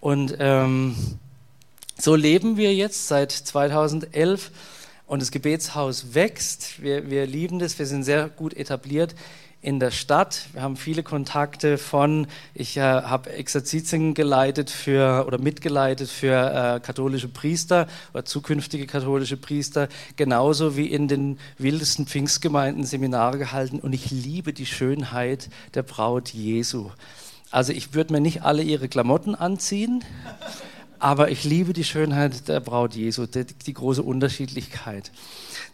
Und 0.00 0.36
ähm, 0.38 0.96
so 1.98 2.14
leben 2.14 2.56
wir 2.56 2.74
jetzt 2.74 3.08
seit 3.08 3.32
2011 3.32 4.50
und 5.06 5.22
das 5.22 5.30
Gebetshaus 5.30 6.14
wächst. 6.14 6.82
Wir, 6.82 7.10
wir 7.10 7.26
lieben 7.26 7.58
das, 7.58 7.78
wir 7.78 7.86
sind 7.86 8.02
sehr 8.02 8.28
gut 8.28 8.54
etabliert 8.54 9.14
in 9.66 9.80
der 9.80 9.90
Stadt. 9.90 10.46
Wir 10.52 10.62
haben 10.62 10.76
viele 10.76 11.02
Kontakte 11.02 11.76
von, 11.76 12.28
ich 12.54 12.76
äh, 12.76 12.82
habe 12.82 13.30
Exerzitien 13.30 14.14
geleitet 14.14 14.70
für 14.70 15.26
oder 15.26 15.38
mitgeleitet 15.38 16.08
für 16.08 16.76
äh, 16.76 16.78
katholische 16.78 17.26
Priester 17.26 17.88
oder 18.14 18.24
zukünftige 18.24 18.86
katholische 18.86 19.36
Priester, 19.36 19.88
genauso 20.14 20.76
wie 20.76 20.86
in 20.86 21.08
den 21.08 21.40
wildesten 21.58 22.06
Pfingstgemeinden 22.06 22.84
Seminare 22.84 23.38
gehalten. 23.38 23.80
Und 23.80 23.92
ich 23.92 24.12
liebe 24.12 24.52
die 24.52 24.66
Schönheit 24.66 25.48
der 25.74 25.82
Braut 25.82 26.28
Jesu. 26.28 26.90
Also 27.50 27.72
ich 27.72 27.92
würde 27.92 28.12
mir 28.12 28.20
nicht 28.20 28.42
alle 28.42 28.62
ihre 28.62 28.86
Klamotten 28.86 29.34
anziehen. 29.34 30.04
Aber 31.00 31.30
ich 31.30 31.42
liebe 31.42 31.72
die 31.72 31.84
Schönheit 31.84 32.46
der 32.48 32.60
Braut 32.60 32.94
Jesu, 32.94 33.26
die, 33.26 33.44
die 33.44 33.74
große 33.74 34.02
Unterschiedlichkeit. 34.02 35.10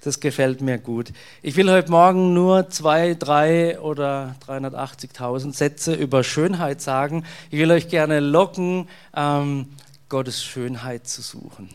Das 0.05 0.19
gefällt 0.19 0.61
mir 0.63 0.79
gut. 0.79 1.13
Ich 1.43 1.55
will 1.55 1.71
heute 1.71 1.93
Morgen 1.93 2.35
nur 2.35 2.69
zwei, 2.71 3.15
drei 3.15 3.79
oder 3.79 4.35
380.000 4.49 5.55
Sätze 5.55 5.95
über 5.95 6.25
Schönheit 6.25 6.81
sagen. 6.81 7.25
Ich 7.53 7.61
will 7.61 7.71
euch 7.71 7.87
gerne 7.87 8.19
locken, 8.19 8.89
ähm, 9.15 9.69
Gottes 10.09 10.43
Schönheit 10.43 11.07
zu 11.07 11.23
suchen. 11.23 11.69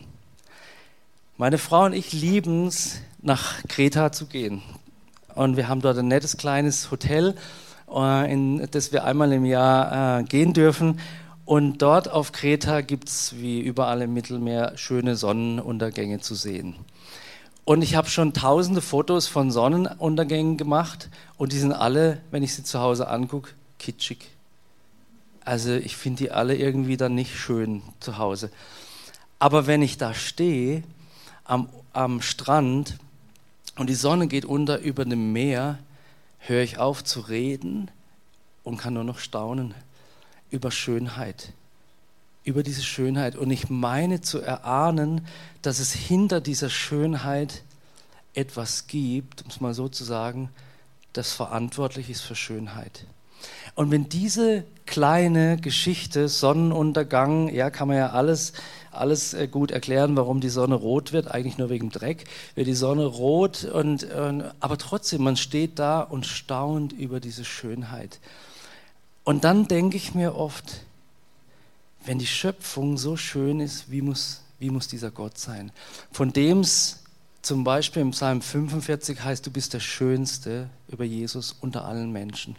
Meine 1.38 1.56
Frau 1.56 1.86
und 1.86 1.94
ich 1.94 2.12
lieben 2.12 2.66
es, 2.66 3.00
nach 3.22 3.64
Kreta 3.66 4.12
zu 4.12 4.26
gehen. 4.26 4.60
Und 5.34 5.56
wir 5.56 5.68
haben 5.68 5.80
dort 5.80 5.96
ein 5.96 6.08
nettes 6.08 6.36
kleines 6.36 6.90
Hotel, 6.90 7.34
äh, 7.90 8.30
in 8.30 8.68
das 8.70 8.92
wir 8.92 9.04
einmal 9.04 9.32
im 9.32 9.46
Jahr 9.46 10.20
äh, 10.20 10.24
gehen 10.24 10.52
dürfen. 10.52 11.00
Und 11.46 11.78
dort 11.78 12.10
auf 12.10 12.32
Kreta 12.32 12.82
gibt 12.82 13.08
es, 13.08 13.36
wie 13.38 13.58
überall 13.60 14.02
im 14.02 14.12
Mittelmeer, 14.12 14.72
schöne 14.76 15.16
Sonnenuntergänge 15.16 16.20
zu 16.20 16.34
sehen. 16.34 16.74
Und 17.68 17.82
ich 17.82 17.96
habe 17.96 18.08
schon 18.08 18.32
tausende 18.32 18.80
Fotos 18.80 19.26
von 19.26 19.50
Sonnenuntergängen 19.50 20.56
gemacht 20.56 21.10
und 21.36 21.52
die 21.52 21.58
sind 21.58 21.74
alle, 21.74 22.22
wenn 22.30 22.42
ich 22.42 22.54
sie 22.54 22.64
zu 22.64 22.80
Hause 22.80 23.08
angucke, 23.08 23.50
kitschig. 23.78 24.24
Also 25.44 25.74
ich 25.74 25.94
finde 25.94 26.24
die 26.24 26.30
alle 26.30 26.56
irgendwie 26.56 26.96
dann 26.96 27.14
nicht 27.14 27.36
schön 27.36 27.82
zu 28.00 28.16
Hause. 28.16 28.50
Aber 29.38 29.66
wenn 29.66 29.82
ich 29.82 29.98
da 29.98 30.14
stehe 30.14 30.82
am, 31.44 31.68
am 31.92 32.22
Strand 32.22 32.96
und 33.76 33.90
die 33.90 33.94
Sonne 33.94 34.28
geht 34.28 34.46
unter 34.46 34.78
über 34.78 35.04
dem 35.04 35.34
Meer, 35.34 35.78
höre 36.38 36.62
ich 36.62 36.78
auf 36.78 37.04
zu 37.04 37.20
reden 37.20 37.90
und 38.64 38.78
kann 38.78 38.94
nur 38.94 39.04
noch 39.04 39.18
staunen 39.18 39.74
über 40.50 40.70
Schönheit 40.70 41.52
über 42.48 42.62
diese 42.62 42.82
Schönheit. 42.82 43.36
Und 43.36 43.50
ich 43.50 43.68
meine 43.68 44.22
zu 44.22 44.40
erahnen, 44.40 45.26
dass 45.60 45.80
es 45.80 45.92
hinter 45.92 46.40
dieser 46.40 46.70
Schönheit 46.70 47.62
etwas 48.32 48.86
gibt, 48.86 49.42
um 49.42 49.50
es 49.50 49.60
mal 49.60 49.74
so 49.74 49.88
zu 49.88 50.02
sagen, 50.02 50.48
das 51.12 51.32
verantwortlich 51.32 52.08
ist 52.08 52.22
für 52.22 52.34
Schönheit. 52.34 53.04
Und 53.74 53.90
wenn 53.90 54.08
diese 54.08 54.64
kleine 54.86 55.58
Geschichte, 55.58 56.28
Sonnenuntergang, 56.28 57.52
ja, 57.54 57.68
kann 57.68 57.88
man 57.88 57.98
ja 57.98 58.10
alles, 58.10 58.54
alles 58.90 59.34
äh, 59.34 59.46
gut 59.46 59.70
erklären, 59.70 60.16
warum 60.16 60.40
die 60.40 60.48
Sonne 60.48 60.74
rot 60.74 61.12
wird, 61.12 61.30
eigentlich 61.30 61.58
nur 61.58 61.68
wegen 61.68 61.90
Dreck, 61.90 62.24
wird 62.54 62.66
die 62.66 62.74
Sonne 62.74 63.04
rot 63.04 63.64
und, 63.64 64.04
und 64.04 64.50
aber 64.58 64.78
trotzdem, 64.78 65.22
man 65.22 65.36
steht 65.36 65.78
da 65.78 66.00
und 66.00 66.26
staunt 66.26 66.92
über 66.92 67.20
diese 67.20 67.44
Schönheit. 67.44 68.18
Und 69.22 69.44
dann 69.44 69.68
denke 69.68 69.98
ich 69.98 70.14
mir 70.14 70.34
oft, 70.34 70.80
wenn 72.04 72.18
die 72.18 72.26
Schöpfung 72.26 72.96
so 72.96 73.16
schön 73.16 73.60
ist, 73.60 73.90
wie 73.90 74.02
muss, 74.02 74.42
wie 74.58 74.70
muss 74.70 74.88
dieser 74.88 75.10
Gott 75.10 75.38
sein? 75.38 75.72
Von 76.12 76.32
dem 76.32 76.60
es 76.60 77.04
zum 77.42 77.64
Beispiel 77.64 78.02
im 78.02 78.10
Psalm 78.10 78.42
45 78.42 79.22
heißt, 79.22 79.46
du 79.46 79.50
bist 79.50 79.72
der 79.74 79.80
Schönste 79.80 80.68
über 80.88 81.04
Jesus 81.04 81.56
unter 81.60 81.84
allen 81.84 82.12
Menschen. 82.12 82.56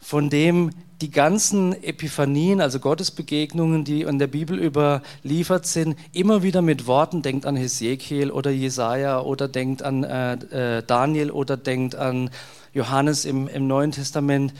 Von 0.00 0.30
dem 0.30 0.70
die 1.02 1.10
ganzen 1.10 1.72
Epiphanien, 1.82 2.60
also 2.60 2.78
Gottesbegegnungen, 2.78 3.84
die 3.84 4.02
in 4.02 4.18
der 4.18 4.26
Bibel 4.26 4.58
überliefert 4.58 5.66
sind, 5.66 5.96
immer 6.12 6.42
wieder 6.42 6.62
mit 6.62 6.86
Worten, 6.86 7.22
denkt 7.22 7.46
an 7.46 7.56
Hesekiel 7.56 8.30
oder 8.30 8.50
Jesaja 8.50 9.20
oder 9.20 9.46
denkt 9.46 9.82
an 9.82 10.04
äh, 10.04 10.78
äh, 10.78 10.82
Daniel 10.86 11.30
oder 11.30 11.56
denkt 11.56 11.94
an 11.94 12.30
Johannes 12.72 13.24
im, 13.24 13.48
im 13.48 13.66
Neuen 13.66 13.92
Testament, 13.92 14.54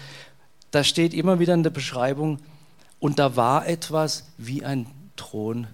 da 0.70 0.84
steht 0.84 1.14
immer 1.14 1.40
wieder 1.40 1.54
in 1.54 1.62
der 1.62 1.70
Beschreibung, 1.70 2.38
und 3.00 3.18
da 3.18 3.34
war 3.34 3.66
etwas 3.66 4.26
wie 4.36 4.64
ein 4.64 4.86
Thron. 5.16 5.66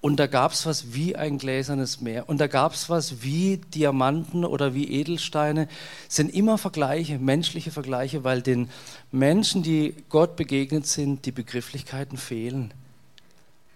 Und 0.00 0.16
da 0.16 0.26
gab 0.26 0.50
es 0.50 0.66
was 0.66 0.94
wie 0.94 1.14
ein 1.14 1.38
gläsernes 1.38 2.00
Meer. 2.00 2.28
Und 2.28 2.38
da 2.38 2.48
gab 2.48 2.74
es 2.74 2.90
was 2.90 3.22
wie 3.22 3.58
Diamanten 3.72 4.44
oder 4.44 4.74
wie 4.74 4.90
Edelsteine. 4.90 5.68
Es 6.08 6.16
sind 6.16 6.34
immer 6.34 6.58
Vergleiche, 6.58 7.20
menschliche 7.20 7.70
Vergleiche, 7.70 8.24
weil 8.24 8.42
den 8.42 8.68
Menschen, 9.12 9.62
die 9.62 9.94
Gott 10.08 10.34
begegnet 10.34 10.88
sind, 10.88 11.24
die 11.24 11.30
Begrifflichkeiten 11.30 12.18
fehlen. 12.18 12.74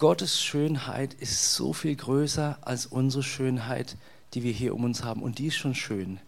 Gottes 0.01 0.43
Schönheit 0.43 1.15
ist 1.15 1.55
so 1.55 1.73
viel 1.73 1.95
größer 1.95 2.59
als 2.61 2.87
unsere 2.87 3.23
Schönheit, 3.23 3.97
die 4.35 4.43
wir 4.43 4.53
hier 4.53 4.75
um 4.75 4.83
uns 4.83 5.05
haben. 5.05 5.23
Und 5.23 5.39
die 5.39 5.47
ist 5.47 5.57
schon 5.57 5.77
schön. 5.77 6.19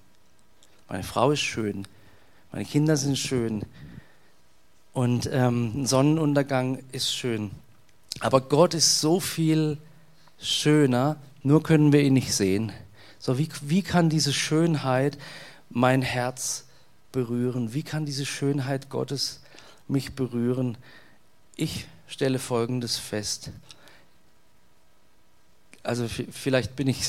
Meine 0.89 1.03
Frau 1.03 1.33
ist 1.33 1.41
schön. 1.41 1.87
Meine 2.53 2.65
Kinder 2.65 2.97
sind 2.97 3.19
schön. 3.19 3.65
Und 4.99 5.31
ähm, 5.33 5.87
Sonnenuntergang 5.87 6.83
ist 6.91 7.15
schön. 7.15 7.53
Aber 8.19 8.41
Gott 8.41 8.75
ist 8.75 9.01
so 9.01 9.21
viel 9.21 9.79
schöner, 10.41 11.19
nur 11.45 11.63
können 11.63 11.93
wir 11.93 12.03
ihn 12.03 12.15
nicht 12.15 12.35
sehen. 12.35 12.73
So, 13.21 13.39
wie, 13.39 13.49
wie 13.63 13.83
kann 13.83 14.09
diese 14.09 14.33
Schönheit 14.33 15.17
mein 15.71 16.03
Herz 16.03 16.65
berühren? 17.13 17.75
Wie 17.75 17.85
kann 17.85 18.07
diese 18.07 18.27
Schönheit 18.27 18.91
Gottes 18.91 19.41
mich 19.87 20.17
berühren? 20.17 20.77
Ich 21.55 21.87
stelle 22.09 22.41
Folgendes 22.41 22.99
fest. 22.99 23.53
Also 25.85 26.09
vielleicht 26.09 26.75
bin 26.75 26.89
ich 26.89 27.07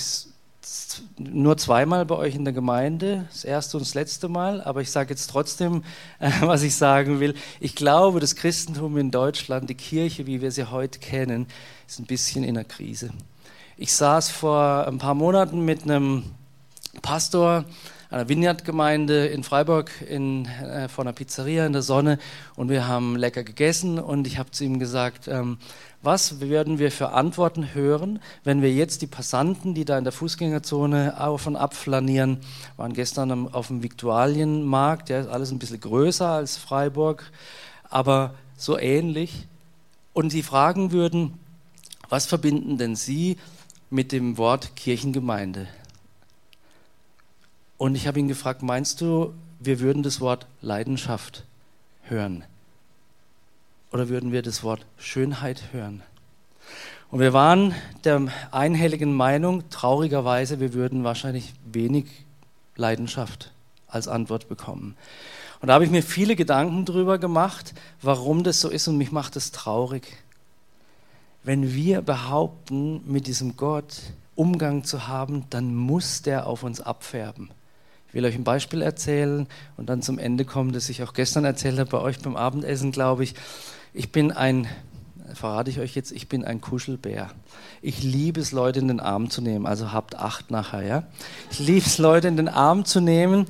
nur 1.17 1.57
zweimal 1.57 2.05
bei 2.05 2.15
euch 2.15 2.35
in 2.35 2.43
der 2.43 2.53
Gemeinde, 2.53 3.25
das 3.31 3.43
erste 3.43 3.77
und 3.77 3.85
das 3.85 3.93
letzte 3.93 4.27
Mal, 4.27 4.61
aber 4.61 4.81
ich 4.81 4.91
sage 4.91 5.09
jetzt 5.09 5.29
trotzdem, 5.29 5.83
äh, 6.19 6.31
was 6.41 6.63
ich 6.63 6.75
sagen 6.75 7.19
will. 7.19 7.35
Ich 7.59 7.75
glaube, 7.75 8.19
das 8.19 8.35
Christentum 8.35 8.97
in 8.97 9.11
Deutschland, 9.11 9.69
die 9.69 9.75
Kirche, 9.75 10.27
wie 10.27 10.41
wir 10.41 10.51
sie 10.51 10.65
heute 10.65 10.99
kennen, 10.99 11.47
ist 11.87 11.99
ein 11.99 12.05
bisschen 12.05 12.43
in 12.43 12.55
der 12.55 12.65
Krise. 12.65 13.11
Ich 13.77 13.93
saß 13.93 14.29
vor 14.29 14.87
ein 14.87 14.97
paar 14.97 15.15
Monaten 15.15 15.63
mit 15.63 15.83
einem 15.83 16.23
Pastor 17.01 17.65
einer 18.09 18.27
Vineyard-Gemeinde 18.27 19.27
in 19.27 19.43
Freiburg 19.43 19.91
in, 20.01 20.45
äh, 20.45 20.89
vor 20.89 21.03
einer 21.03 21.13
Pizzeria 21.13 21.65
in 21.65 21.73
der 21.73 21.83
Sonne 21.83 22.17
und 22.55 22.69
wir 22.69 22.87
haben 22.87 23.15
lecker 23.15 23.43
gegessen 23.43 23.99
und 23.99 24.25
ich 24.25 24.39
habe 24.39 24.49
zu 24.49 24.63
ihm 24.63 24.79
gesagt, 24.79 25.27
ähm, 25.27 25.59
was 26.01 26.39
werden 26.39 26.79
wir 26.79 26.91
für 26.91 27.11
Antworten 27.11 27.73
hören, 27.73 28.19
wenn 28.43 28.61
wir 28.61 28.71
jetzt 28.71 29.01
die 29.01 29.07
Passanten, 29.07 29.73
die 29.73 29.83
da 29.83 29.97
in 29.97 30.05
der 30.05 30.13
Fußgängerzone 30.13 31.19
auf 31.19 31.45
und 31.45 31.55
ab 31.57 31.73
flanieren, 31.73 32.39
waren 32.77 32.93
gestern 32.93 33.53
auf 33.53 33.67
dem 33.67 33.83
Viktualienmarkt, 33.83 35.09
der 35.09 35.21
ist 35.21 35.27
alles 35.27 35.51
ein 35.51 35.59
bisschen 35.59 35.81
größer 35.81 36.29
als 36.29 36.57
Freiburg, 36.57 37.31
aber 37.89 38.33
so 38.57 38.77
ähnlich. 38.77 39.47
Und 40.13 40.29
sie 40.29 40.43
fragen 40.43 40.91
würden, 40.91 41.37
was 42.09 42.25
verbinden 42.25 42.77
denn 42.77 42.95
Sie 42.95 43.37
mit 43.89 44.11
dem 44.11 44.37
Wort 44.37 44.75
Kirchengemeinde? 44.75 45.67
Und 47.77 47.95
ich 47.95 48.07
habe 48.07 48.19
ihn 48.19 48.27
gefragt, 48.27 48.63
meinst 48.63 48.99
du, 49.01 49.33
wir 49.59 49.79
würden 49.79 50.03
das 50.03 50.19
Wort 50.19 50.47
Leidenschaft 50.61 51.45
hören? 52.03 52.43
Oder 53.91 54.09
würden 54.09 54.31
wir 54.31 54.41
das 54.41 54.63
Wort 54.63 54.85
Schönheit 54.97 55.63
hören? 55.71 56.01
Und 57.11 57.19
wir 57.19 57.33
waren 57.33 57.73
der 58.03 58.27
einhelligen 58.51 59.13
Meinung, 59.13 59.69
traurigerweise, 59.69 60.59
wir 60.59 60.73
würden 60.73 61.03
wahrscheinlich 61.03 61.53
wenig 61.65 62.05
Leidenschaft 62.75 63.51
als 63.87 64.07
Antwort 64.07 64.47
bekommen. 64.47 64.95
Und 65.61 65.67
da 65.67 65.73
habe 65.73 65.83
ich 65.83 65.91
mir 65.91 66.03
viele 66.03 66.35
Gedanken 66.35 66.85
darüber 66.85 67.17
gemacht, 67.17 67.73
warum 68.01 68.43
das 68.43 68.61
so 68.61 68.69
ist 68.69 68.87
und 68.87 68.97
mich 68.97 69.11
macht 69.11 69.35
es 69.35 69.51
traurig. 69.51 70.17
Wenn 71.43 71.73
wir 71.73 72.01
behaupten, 72.01 73.01
mit 73.05 73.27
diesem 73.27 73.57
Gott 73.57 74.01
Umgang 74.35 74.83
zu 74.83 75.07
haben, 75.07 75.45
dann 75.49 75.75
muss 75.75 76.21
der 76.21 76.47
auf 76.47 76.63
uns 76.63 76.79
abfärben. 76.79 77.49
Ich 78.07 78.13
will 78.13 78.25
euch 78.25 78.35
ein 78.35 78.43
Beispiel 78.43 78.81
erzählen 78.81 79.47
und 79.77 79.89
dann 79.89 80.01
zum 80.01 80.17
Ende 80.17 80.45
kommen, 80.45 80.71
das 80.71 80.89
ich 80.89 81.03
auch 81.03 81.13
gestern 81.13 81.45
erzählt 81.45 81.77
habe 81.77 81.89
bei 81.89 81.99
euch 81.99 82.19
beim 82.19 82.35
Abendessen, 82.35 82.91
glaube 82.91 83.23
ich. 83.23 83.35
Ich 83.93 84.11
bin 84.11 84.31
ein, 84.31 84.67
verrate 85.33 85.71
ich 85.71 85.79
euch 85.79 85.95
jetzt, 85.95 86.11
ich 86.11 86.29
bin 86.29 86.45
ein 86.45 86.61
Kuschelbär. 86.61 87.31
Ich 87.81 88.03
liebe 88.03 88.39
es, 88.39 88.51
Leute 88.51 88.79
in 88.79 88.87
den 88.87 88.99
Arm 88.99 89.29
zu 89.29 89.41
nehmen. 89.41 89.65
Also 89.65 89.91
habt 89.91 90.15
acht 90.15 90.51
nachher, 90.51 90.83
ja. 90.83 91.03
Ich 91.49 91.59
liebe 91.59 91.85
es, 91.85 91.97
Leute 91.97 92.27
in 92.27 92.37
den 92.37 92.49
Arm 92.49 92.85
zu 92.85 92.99
nehmen. 92.99 93.47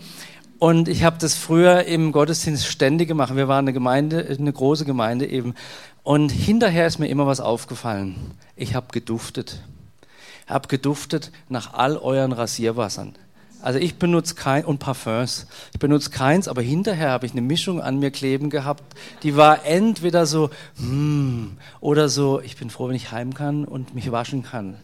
Und 0.58 0.88
ich 0.88 1.04
habe 1.04 1.18
das 1.20 1.36
früher 1.36 1.86
im 1.86 2.12
Gottesdienst 2.12 2.66
ständig 2.66 3.08
gemacht. 3.08 3.36
Wir 3.36 3.48
waren 3.48 3.66
eine 3.66 3.74
Gemeinde, 3.74 4.26
eine 4.28 4.52
große 4.52 4.86
Gemeinde 4.86 5.26
eben. 5.26 5.56
Und 6.04 6.30
hinterher 6.30 6.88
ist 6.88 7.00
mir 7.00 7.08
immer 7.08 7.28
was 7.28 7.40
aufgefallen. 7.40 8.16
Ich 8.56 8.76
habe 8.76 8.88
geduftet. 8.92 9.62
Ich 10.46 10.52
habe 10.52 10.68
geduftet 10.68 11.32
nach 11.50 11.74
all 11.74 11.98
euren 11.98 12.32
Rasierwassern. 12.32 13.16
Also 13.62 13.78
ich 13.80 13.96
benutze 13.96 14.36
kein 14.36 14.64
und 14.64 14.80
Parfums. 14.80 15.48
Ich 15.74 15.80
benutze 15.80 16.10
keins, 16.12 16.48
aber 16.48 16.62
hinterher 16.62 17.12
habe 17.12 17.26
ich 17.26 17.34
eine 17.34 17.42
Mischung 17.42 17.82
an 17.82 18.00
mir 18.00 18.12
kleben 18.12 18.50
gehabt, 18.50 18.84
die 19.24 19.36
war 19.36 19.66
entweder 19.66 20.26
so 20.26 20.50
mm, 20.78 21.58
oder 21.82 22.08
so, 22.08 22.40
ich 22.40 22.56
bin 22.56 22.70
froh, 22.70 22.88
wenn 22.88 22.96
ich 22.96 23.12
heim 23.12 23.34
kann 23.34 23.66
und 23.66 23.94
mich 23.96 24.12
waschen 24.12 24.44
kann. 24.44 24.76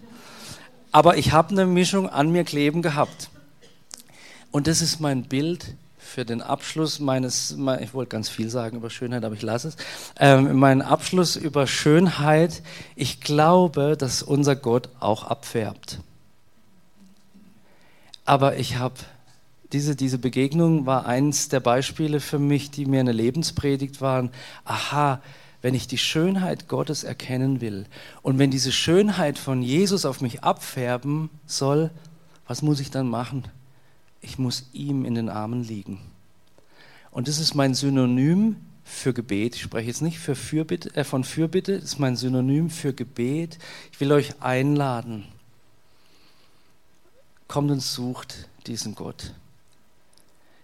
Aber 0.91 1.17
ich 1.17 1.31
habe 1.31 1.51
eine 1.51 1.65
Mischung 1.65 2.09
an 2.09 2.31
mir 2.31 2.43
kleben 2.43 2.81
gehabt. 2.81 3.29
Und 4.51 4.67
das 4.67 4.81
ist 4.81 4.99
mein 4.99 5.23
Bild 5.23 5.75
für 5.97 6.23
den 6.23 6.41
Abschluss 6.41 6.99
meines, 6.99 7.57
ich 7.81 7.93
wollte 7.93 8.09
ganz 8.09 8.29
viel 8.29 8.49
sagen 8.49 8.77
über 8.77 8.89
Schönheit, 8.89 9.25
aber 9.25 9.35
ich 9.35 9.41
lasse 9.41 9.69
es. 9.69 9.75
Ähm, 10.17 10.57
mein 10.57 10.81
Abschluss 10.81 11.35
über 11.35 11.67
Schönheit. 11.67 12.61
Ich 12.95 13.19
glaube, 13.19 13.97
dass 13.97 14.23
unser 14.23 14.55
Gott 14.55 14.87
auch 14.99 15.25
abfärbt. 15.25 15.99
Aber 18.25 18.57
ich 18.57 18.77
habe 18.77 18.95
diese, 19.71 19.95
diese 19.95 20.17
Begegnung 20.17 20.85
war 20.85 21.05
eins 21.05 21.49
der 21.49 21.59
Beispiele 21.59 22.19
für 22.19 22.39
mich, 22.39 22.71
die 22.71 22.85
mir 22.85 22.99
eine 22.99 23.11
Lebenspredigt 23.11 24.01
waren. 24.01 24.31
Aha, 24.63 25.21
wenn 25.61 25.75
ich 25.75 25.87
die 25.87 25.97
Schönheit 25.97 26.67
Gottes 26.67 27.03
erkennen 27.03 27.61
will 27.61 27.85
und 28.21 28.37
wenn 28.37 28.51
diese 28.51 28.71
Schönheit 28.71 29.39
von 29.39 29.61
Jesus 29.61 30.05
auf 30.05 30.21
mich 30.21 30.43
abfärben 30.43 31.29
soll, 31.45 31.91
was 32.47 32.61
muss 32.61 32.79
ich 32.79 32.91
dann 32.91 33.07
machen? 33.07 33.43
Ich 34.21 34.37
muss 34.37 34.69
ihm 34.73 35.05
in 35.05 35.15
den 35.15 35.29
Armen 35.29 35.63
liegen. 35.63 35.99
Und 37.11 37.27
das 37.27 37.39
ist 37.39 37.55
mein 37.55 37.73
Synonym 37.73 38.57
für 38.83 39.13
Gebet. 39.13 39.55
Ich 39.55 39.61
spreche 39.61 39.87
jetzt 39.87 40.01
nicht 40.01 40.19
für 40.19 40.35
Fürbitte, 40.35 40.95
äh, 40.95 41.03
von 41.03 41.23
Fürbitte, 41.23 41.75
das 41.79 41.83
ist 41.83 41.99
mein 41.99 42.15
Synonym 42.15 42.69
für 42.69 42.93
Gebet. 42.93 43.57
Ich 43.91 43.99
will 43.99 44.11
euch 44.11 44.41
einladen 44.41 45.25
kommt 47.47 47.71
und 47.71 47.81
sucht 47.81 48.49
diesen 48.67 48.95
Gott. 48.95 49.33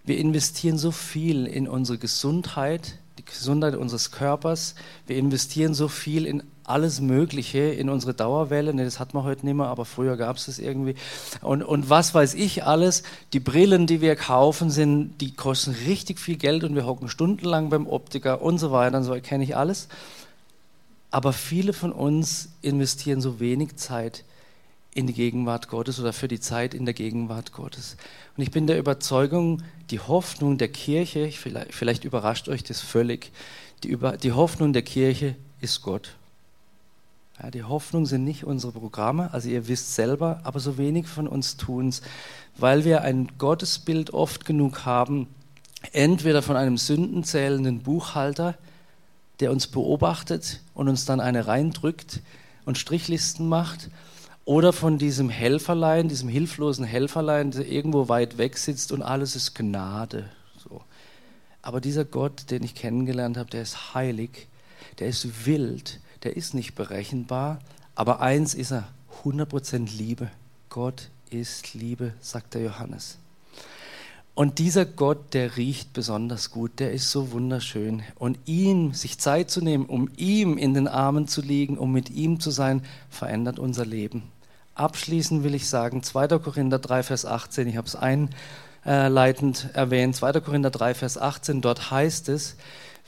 Wir 0.04 0.18
investieren 0.18 0.78
so 0.78 0.92
viel 0.92 1.46
in 1.46 1.68
unsere 1.68 1.98
Gesundheit, 1.98 2.98
die 3.20 3.26
Gesundheit 3.26 3.76
unseres 3.76 4.12
Körpers. 4.12 4.76
Wir 5.06 5.18
investieren 5.18 5.74
so 5.76 5.88
viel 5.88 6.26
in 6.26 6.44
alles 6.64 7.02
Mögliche, 7.02 7.60
in 7.60 7.90
unsere 7.90 8.14
Dauerwelle. 8.14 8.74
Ne, 8.74 8.86
das 8.86 9.00
hat 9.00 9.14
man 9.14 9.24
heute 9.24 9.46
nicht 9.46 9.56
mehr, 9.56 9.68
aber 9.68 9.86
früher 9.86 10.18
gab 10.18 10.38
es 10.38 10.46
das 10.48 10.58
irgendwie. 10.58 10.96
Und, 11.42 11.62
und 11.62 11.90
was 11.90 12.16
weiß 12.16 12.34
ich 12.34 12.64
alles. 12.64 13.04
Die 13.34 13.40
Brillen, 13.40 13.86
die 13.86 14.02
wir 14.02 14.16
kaufen, 14.16 14.72
sind, 14.72 15.20
die 15.22 15.36
kosten 15.36 15.76
richtig 15.86 16.20
viel 16.20 16.38
Geld 16.38 16.64
und 16.64 16.74
wir 16.74 16.86
hocken 16.86 17.10
stundenlang 17.10 17.70
beim 17.70 17.88
Optiker 17.88 18.42
und 18.42 18.58
so 18.58 18.72
weiter. 18.72 18.98
Und 18.98 19.04
so 19.04 19.14
kenne 19.22 19.44
ich 19.44 19.56
alles. 19.56 19.88
Aber 21.12 21.34
viele 21.34 21.74
von 21.74 21.92
uns 21.92 22.50
investieren 22.62 23.22
so 23.22 23.40
wenig 23.40 23.76
Zeit 23.76 24.24
in 24.94 25.08
die 25.08 25.14
Gegenwart 25.14 25.70
Gottes 25.70 26.00
oder 26.00 26.12
für 26.12 26.28
die 26.28 26.40
Zeit 26.40 26.74
in 26.74 26.86
der 26.86 26.94
Gegenwart 26.94 27.54
Gottes. 27.54 27.96
Und 28.36 28.44
ich 28.44 28.52
bin 28.52 28.68
der 28.68 28.78
Überzeugung, 28.78 29.64
die 29.90 30.00
Hoffnung 30.00 30.58
der 30.58 30.68
Kirche, 30.68 31.32
vielleicht, 31.32 31.74
vielleicht 31.74 32.04
überrascht 32.04 32.50
euch 32.50 32.64
das 32.64 32.82
völlig, 32.82 33.32
die, 33.84 33.88
über, 33.88 34.18
die 34.18 34.34
Hoffnung 34.34 34.74
der 34.74 34.82
Kirche 34.82 35.36
ist 35.62 35.82
Gott. 35.82 36.16
Ja, 37.42 37.50
die 37.50 37.64
Hoffnung 37.64 38.06
sind 38.06 38.26
nicht 38.26 38.44
unsere 38.44 38.74
Programme, 38.74 39.34
also 39.34 39.50
ihr 39.50 39.68
wisst 39.68 39.96
selber, 39.96 40.42
aber 40.44 40.60
so 40.60 40.78
wenig 40.78 41.08
von 41.08 41.28
uns 41.28 41.58
tun 41.58 41.88
es, 41.88 42.02
weil 42.58 42.84
wir 42.84 43.02
ein 43.02 43.30
Gottesbild 43.38 44.14
oft 44.14 44.46
genug 44.46 44.86
haben, 44.86 45.28
entweder 45.94 46.42
von 46.42 46.58
einem 46.58 46.78
sündenzählenden 46.78 47.80
Buchhalter, 47.80 48.56
der 49.40 49.52
uns 49.52 49.68
beobachtet 49.68 50.60
und 50.74 50.88
uns 50.88 51.06
dann 51.06 51.20
eine 51.20 51.48
reindrückt 51.48 52.22
und 52.66 52.78
Strichlisten 52.78 53.50
macht, 53.50 53.90
oder 54.46 54.74
von 54.74 54.98
diesem 54.98 55.30
Helferlein, 55.30 56.10
diesem 56.10 56.30
hilflosen 56.30 56.86
Helferlein, 56.86 57.52
der 57.52 57.68
irgendwo 57.68 58.10
weit 58.10 58.38
weg 58.38 58.58
sitzt 58.58 58.92
und 58.92 59.02
alles 59.02 59.36
ist 59.36 59.56
Gnade. 59.56 60.30
So. 60.58 60.82
Aber 61.62 61.80
dieser 61.80 62.06
Gott, 62.06 62.50
den 62.50 62.64
ich 62.64 62.76
kennengelernt 62.76 63.38
habe, 63.38 63.50
der 63.50 63.62
ist 63.62 63.94
heilig, 63.94 64.48
der 65.00 65.08
ist 65.08 65.46
wild, 65.46 66.00
der 66.24 66.36
ist 66.36 66.54
nicht 66.54 66.76
berechenbar, 66.76 67.60
aber 67.96 68.22
eins 68.22 68.54
ist 68.54 68.72
er, 68.72 68.88
100% 69.24 69.96
Liebe. 69.96 70.32
Gott 70.70 71.10
ist 71.30 71.74
Liebe, 71.74 72.14
sagt 72.20 72.56
der 72.56 72.62
Johannes. 72.64 73.18
Und 74.34 74.60
dieser 74.60 74.86
Gott, 74.86 75.34
der 75.34 75.58
riecht 75.58 75.92
besonders 75.92 76.52
gut, 76.52 76.80
der 76.80 76.94
ist 76.94 77.12
so 77.12 77.32
wunderschön. 77.32 78.02
Und 78.16 78.40
ihm, 78.46 78.94
sich 78.94 79.18
Zeit 79.18 79.52
zu 79.52 79.62
nehmen, 79.62 79.86
um 79.86 80.10
ihm 80.16 80.58
in 80.58 80.74
den 80.74 80.88
Armen 80.88 81.28
zu 81.28 81.42
liegen, 81.42 81.78
um 81.78 81.92
mit 81.92 82.10
ihm 82.10 82.40
zu 82.40 82.50
sein, 82.50 82.82
verändert 83.10 83.60
unser 83.60 83.86
Leben. 83.86 84.24
Abschließend 84.74 85.44
will 85.44 85.54
ich 85.54 85.68
sagen, 85.68 86.02
2. 86.02 86.40
Korinther 86.40 86.80
3, 86.80 87.04
Vers 87.04 87.26
18, 87.26 87.68
ich 87.68 87.76
habe 87.76 87.88
es 87.88 87.98
einleitend 88.86 89.70
erwähnt, 89.74 90.16
2. 90.16 90.40
Korinther 90.40 90.72
3, 90.72 90.94
Vers 90.94 91.18
18, 91.18 91.60
dort 91.60 91.92
heißt 91.92 92.30
es, 92.30 92.56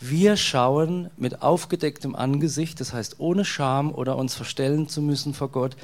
wir 0.02 0.36
schauen 0.36 1.10
mit 1.16 1.42
aufgedecktem 1.42 2.16
Angesicht, 2.16 2.82
das 2.82 2.92
heißt 2.92 3.22
ohne 3.22 3.46
Scham 3.46 3.94
oder 3.94 4.18
uns 4.18 4.36
verstellen 4.36 4.90
zu 4.90 5.02
müssen 5.02 5.34
vor 5.34 5.50
Gott, 5.50 5.78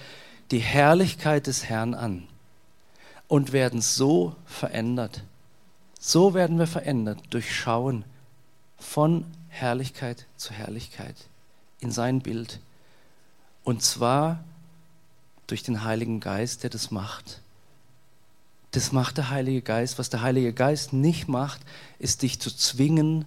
die 0.52 0.60
Herrlichkeit 0.60 1.48
des 1.48 1.64
Herrn 1.64 1.94
an 1.94 2.28
und 3.30 3.54
werden 3.54 3.80
so 3.80 4.36
verändert. 4.46 5.24
So 6.00 6.34
werden 6.34 6.60
wir 6.60 6.68
verändert 6.68 7.20
durch 7.30 7.56
Schauen 7.56 8.04
von 8.78 9.24
Herrlichkeit 9.48 10.26
zu 10.36 10.52
Herrlichkeit 10.52 11.16
in 11.80 11.92
sein 11.92 12.20
Bild. 12.20 12.60
Und 13.64 13.84
zwar 13.84 14.44
durch 15.48 15.64
den 15.64 15.84
Heiligen 15.84 16.20
Geist, 16.20 16.64
der 16.64 16.70
das 16.70 16.92
macht. 16.92 17.42
Das 18.72 18.92
macht 18.92 19.18
der 19.18 19.30
Heilige 19.30 19.62
Geist. 19.62 20.00
Was 20.00 20.10
der 20.10 20.22
Heilige 20.22 20.54
Geist 20.54 20.94
nicht 20.94 21.28
macht, 21.28 21.62
ist 21.98 22.22
dich 22.24 22.40
zu 22.40 22.56
zwingen 22.56 23.26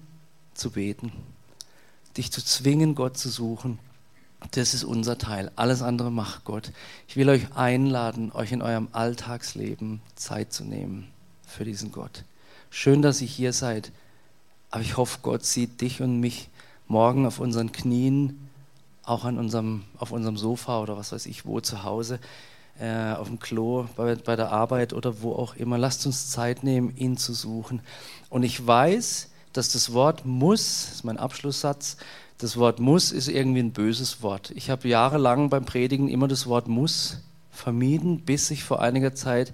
zu 0.54 0.70
beten, 0.70 1.12
dich 2.16 2.30
zu 2.30 2.44
zwingen, 2.44 2.94
Gott 2.94 3.16
zu 3.16 3.28
suchen. 3.28 3.78
Das 4.50 4.74
ist 4.74 4.84
unser 4.84 5.16
Teil. 5.16 5.50
Alles 5.56 5.82
andere 5.82 6.10
macht 6.10 6.44
Gott. 6.44 6.72
Ich 7.08 7.16
will 7.16 7.28
euch 7.28 7.54
einladen, 7.54 8.32
euch 8.32 8.52
in 8.52 8.60
eurem 8.60 8.88
Alltagsleben 8.92 10.02
Zeit 10.14 10.52
zu 10.52 10.64
nehmen 10.64 11.08
für 11.46 11.64
diesen 11.64 11.92
Gott. 11.92 12.24
Schön, 12.70 13.02
dass 13.02 13.20
ihr 13.20 13.28
hier 13.28 13.52
seid, 13.52 13.92
aber 14.70 14.82
ich 14.82 14.96
hoffe, 14.96 15.20
Gott 15.22 15.44
sieht 15.44 15.80
dich 15.80 16.02
und 16.02 16.20
mich 16.20 16.50
morgen 16.88 17.26
auf 17.26 17.38
unseren 17.38 17.72
Knien 17.72 18.48
auch 19.04 19.24
an 19.24 19.38
unserem, 19.38 19.84
auf 19.98 20.12
unserem 20.12 20.36
Sofa 20.36 20.80
oder 20.80 20.96
was 20.96 21.12
weiß 21.12 21.26
ich 21.26 21.44
wo 21.44 21.60
zu 21.60 21.82
Hause, 21.82 22.20
äh, 22.78 23.12
auf 23.12 23.28
dem 23.28 23.40
Klo, 23.40 23.86
bei, 23.96 24.14
bei 24.14 24.36
der 24.36 24.52
Arbeit 24.52 24.92
oder 24.92 25.22
wo 25.22 25.32
auch 25.32 25.56
immer. 25.56 25.78
Lasst 25.78 26.06
uns 26.06 26.30
Zeit 26.30 26.62
nehmen, 26.64 26.96
ihn 26.96 27.16
zu 27.16 27.34
suchen. 27.34 27.80
Und 28.30 28.42
ich 28.42 28.64
weiß, 28.64 29.30
dass 29.52 29.70
das 29.70 29.92
Wort 29.92 30.24
muss, 30.24 30.86
das 30.86 30.94
ist 30.96 31.04
mein 31.04 31.18
Abschlusssatz, 31.18 31.96
das 32.42 32.56
Wort 32.56 32.80
muss 32.80 33.12
ist 33.12 33.28
irgendwie 33.28 33.60
ein 33.60 33.70
böses 33.70 34.20
Wort. 34.20 34.50
Ich 34.56 34.68
habe 34.68 34.88
jahrelang 34.88 35.48
beim 35.48 35.64
Predigen 35.64 36.08
immer 36.08 36.26
das 36.26 36.48
Wort 36.48 36.66
muss 36.66 37.18
vermieden, 37.52 38.20
bis 38.20 38.50
ich 38.50 38.64
vor 38.64 38.82
einiger 38.82 39.14
Zeit 39.14 39.52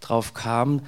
drauf 0.00 0.34
kam, 0.34 0.80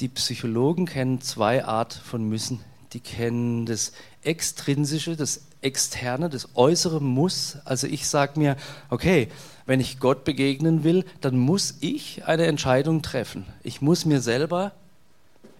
die 0.00 0.08
Psychologen 0.08 0.86
kennen 0.86 1.20
zwei 1.20 1.64
Art 1.64 1.92
von 1.92 2.26
müssen. 2.26 2.60
Die 2.94 3.00
kennen 3.00 3.66
das 3.66 3.92
extrinsische, 4.22 5.14
das 5.14 5.42
externe, 5.60 6.30
das 6.30 6.56
äußere 6.56 7.02
muss. 7.02 7.58
Also 7.66 7.86
ich 7.86 8.08
sage 8.08 8.40
mir, 8.40 8.56
okay, 8.88 9.28
wenn 9.66 9.80
ich 9.80 10.00
Gott 10.00 10.24
begegnen 10.24 10.84
will, 10.84 11.04
dann 11.20 11.36
muss 11.36 11.74
ich 11.80 12.24
eine 12.24 12.46
Entscheidung 12.46 13.02
treffen. 13.02 13.44
Ich 13.62 13.82
muss 13.82 14.06
mir 14.06 14.22
selber 14.22 14.72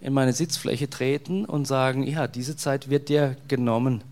in 0.00 0.14
meine 0.14 0.32
Sitzfläche 0.32 0.88
treten 0.88 1.44
und 1.44 1.66
sagen, 1.66 2.02
ja, 2.02 2.28
diese 2.28 2.56
Zeit 2.56 2.88
wird 2.88 3.10
dir 3.10 3.36
genommen, 3.46 4.02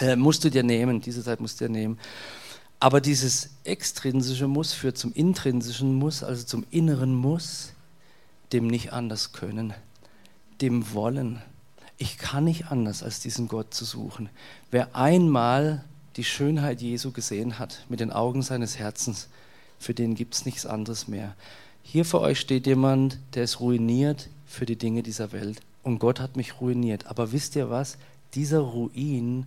äh, 0.00 0.16
musst 0.16 0.44
du 0.44 0.50
dir 0.50 0.62
nehmen, 0.62 1.00
diese 1.00 1.22
Zeit 1.22 1.40
musst 1.40 1.60
du 1.60 1.66
dir 1.66 1.70
nehmen. 1.70 1.98
Aber 2.80 3.00
dieses 3.00 3.50
extrinsische 3.64 4.48
Muss 4.48 4.72
führt 4.72 4.98
zum 4.98 5.12
intrinsischen 5.12 5.94
Muss, 5.94 6.24
also 6.24 6.44
zum 6.44 6.64
inneren 6.70 7.14
Muss, 7.14 7.72
dem 8.52 8.66
nicht 8.66 8.92
anders 8.92 9.32
können, 9.32 9.72
dem 10.60 10.92
Wollen, 10.92 11.40
ich 12.02 12.18
kann 12.18 12.42
nicht 12.42 12.66
anders, 12.66 13.04
als 13.04 13.20
diesen 13.20 13.46
Gott 13.46 13.72
zu 13.72 13.84
suchen. 13.84 14.28
Wer 14.72 14.96
einmal 14.96 15.84
die 16.16 16.24
Schönheit 16.24 16.82
Jesu 16.82 17.12
gesehen 17.12 17.60
hat 17.60 17.84
mit 17.88 18.00
den 18.00 18.10
Augen 18.10 18.42
seines 18.42 18.76
Herzens, 18.76 19.28
für 19.78 19.94
den 19.94 20.16
gibt 20.16 20.34
es 20.34 20.44
nichts 20.44 20.66
anderes 20.66 21.06
mehr. 21.06 21.36
Hier 21.84 22.04
vor 22.04 22.20
euch 22.20 22.40
steht 22.40 22.66
jemand, 22.66 23.18
der 23.34 23.44
ist 23.44 23.60
ruiniert 23.60 24.28
für 24.46 24.66
die 24.66 24.74
Dinge 24.74 25.04
dieser 25.04 25.30
Welt. 25.30 25.60
Und 25.84 26.00
Gott 26.00 26.18
hat 26.18 26.36
mich 26.36 26.60
ruiniert. 26.60 27.06
Aber 27.06 27.30
wisst 27.30 27.54
ihr 27.54 27.70
was? 27.70 27.98
Dieser 28.34 28.60
Ruin 28.60 29.46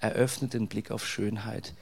eröffnet 0.00 0.54
den 0.54 0.68
Blick 0.68 0.90
auf 0.90 1.06
Schönheit. 1.06 1.74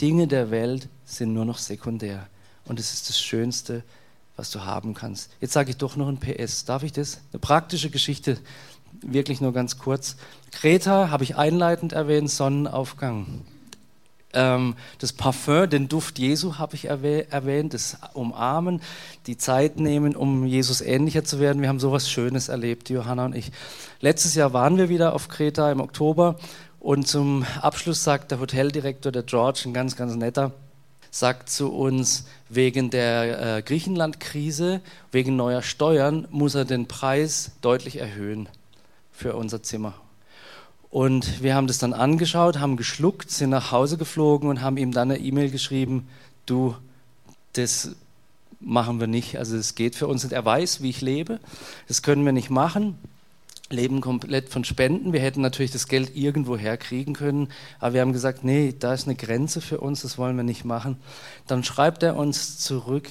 Dinge 0.00 0.26
der 0.26 0.50
Welt 0.50 0.88
sind 1.04 1.32
nur 1.32 1.44
noch 1.44 1.58
sekundär. 1.58 2.26
Und 2.64 2.80
es 2.80 2.92
ist 2.92 3.08
das 3.08 3.20
Schönste, 3.20 3.82
was 4.36 4.50
du 4.50 4.64
haben 4.64 4.94
kannst. 4.94 5.30
Jetzt 5.40 5.54
sage 5.54 5.70
ich 5.70 5.76
doch 5.76 5.96
noch 5.96 6.08
ein 6.08 6.18
PS. 6.18 6.64
Darf 6.64 6.82
ich 6.82 6.92
das? 6.92 7.20
Eine 7.32 7.40
praktische 7.40 7.90
Geschichte 7.90 8.38
wirklich 9.02 9.40
nur 9.40 9.52
ganz 9.52 9.78
kurz. 9.78 10.16
Kreta 10.52 11.10
habe 11.10 11.24
ich 11.24 11.36
einleitend 11.36 11.92
erwähnt, 11.92 12.30
Sonnenaufgang. 12.30 13.42
Ähm, 14.32 14.74
das 14.98 15.12
Parfum, 15.12 15.68
den 15.68 15.88
Duft 15.88 16.18
Jesu 16.18 16.58
habe 16.58 16.74
ich 16.74 16.86
erwähnt, 16.86 17.74
das 17.74 17.98
Umarmen, 18.14 18.82
die 19.26 19.38
Zeit 19.38 19.78
nehmen, 19.78 20.16
um 20.16 20.44
Jesus 20.44 20.80
ähnlicher 20.80 21.24
zu 21.24 21.40
werden. 21.40 21.62
Wir 21.62 21.68
haben 21.68 21.80
sowas 21.80 22.10
Schönes 22.10 22.48
erlebt, 22.48 22.90
Johanna 22.90 23.26
und 23.26 23.36
ich. 23.36 23.52
Letztes 24.00 24.34
Jahr 24.34 24.52
waren 24.52 24.76
wir 24.76 24.88
wieder 24.88 25.14
auf 25.14 25.28
Kreta 25.28 25.70
im 25.70 25.80
Oktober 25.80 26.36
und 26.86 27.08
zum 27.08 27.44
Abschluss 27.62 28.04
sagt 28.04 28.30
der 28.30 28.38
Hoteldirektor, 28.38 29.10
der 29.10 29.24
George, 29.24 29.62
ein 29.64 29.74
ganz, 29.74 29.96
ganz 29.96 30.14
netter, 30.14 30.52
sagt 31.10 31.50
zu 31.50 31.72
uns, 31.72 32.28
wegen 32.48 32.90
der 32.90 33.56
äh, 33.56 33.62
Griechenland-Krise, 33.62 34.80
wegen 35.10 35.34
neuer 35.34 35.62
Steuern 35.62 36.28
muss 36.30 36.54
er 36.54 36.64
den 36.64 36.86
Preis 36.86 37.50
deutlich 37.60 37.96
erhöhen 37.96 38.48
für 39.10 39.34
unser 39.34 39.64
Zimmer. 39.64 39.94
Und 40.88 41.42
wir 41.42 41.56
haben 41.56 41.66
das 41.66 41.78
dann 41.78 41.92
angeschaut, 41.92 42.60
haben 42.60 42.76
geschluckt, 42.76 43.32
sind 43.32 43.50
nach 43.50 43.72
Hause 43.72 43.96
geflogen 43.98 44.48
und 44.48 44.60
haben 44.60 44.76
ihm 44.76 44.92
dann 44.92 45.10
eine 45.10 45.18
E-Mail 45.18 45.50
geschrieben, 45.50 46.06
du, 46.46 46.76
das 47.54 47.96
machen 48.60 49.00
wir 49.00 49.08
nicht, 49.08 49.38
also 49.38 49.56
es 49.56 49.74
geht 49.74 49.96
für 49.96 50.06
uns 50.06 50.22
nicht. 50.22 50.34
Er 50.34 50.44
weiß, 50.44 50.82
wie 50.82 50.90
ich 50.90 51.00
lebe, 51.00 51.40
das 51.88 52.02
können 52.02 52.24
wir 52.24 52.30
nicht 52.30 52.50
machen. 52.50 52.96
Leben 53.68 54.00
komplett 54.00 54.48
von 54.48 54.64
Spenden. 54.64 55.12
Wir 55.12 55.20
hätten 55.20 55.40
natürlich 55.40 55.72
das 55.72 55.88
Geld 55.88 56.14
irgendwo 56.14 56.56
herkriegen 56.56 57.14
können, 57.14 57.48
aber 57.80 57.94
wir 57.94 58.00
haben 58.00 58.12
gesagt, 58.12 58.44
nee, 58.44 58.74
da 58.78 58.94
ist 58.94 59.06
eine 59.06 59.16
Grenze 59.16 59.60
für 59.60 59.80
uns, 59.80 60.02
das 60.02 60.18
wollen 60.18 60.36
wir 60.36 60.44
nicht 60.44 60.64
machen. 60.64 60.98
Dann 61.46 61.64
schreibt 61.64 62.02
er 62.02 62.16
uns 62.16 62.58
zurück, 62.58 63.08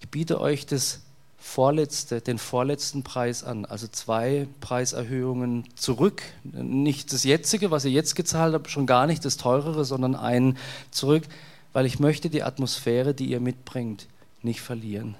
ich 0.00 0.08
biete 0.08 0.40
euch 0.40 0.66
das 0.66 1.00
vorletzte, 1.38 2.20
den 2.20 2.38
vorletzten 2.38 3.04
Preis 3.04 3.44
an, 3.44 3.64
also 3.64 3.86
zwei 3.86 4.48
Preiserhöhungen 4.60 5.64
zurück. 5.76 6.22
Nicht 6.42 7.12
das 7.12 7.22
jetzige, 7.22 7.70
was 7.70 7.84
ihr 7.84 7.90
jetzt 7.90 8.16
gezahlt 8.16 8.54
habt, 8.54 8.70
schon 8.70 8.86
gar 8.86 9.06
nicht 9.06 9.24
das 9.24 9.36
teurere, 9.36 9.84
sondern 9.84 10.16
einen 10.16 10.58
zurück, 10.90 11.24
weil 11.72 11.86
ich 11.86 12.00
möchte 12.00 12.28
die 12.30 12.42
Atmosphäre, 12.42 13.14
die 13.14 13.26
ihr 13.26 13.40
mitbringt, 13.40 14.08
nicht 14.42 14.62
verlieren. 14.62 15.16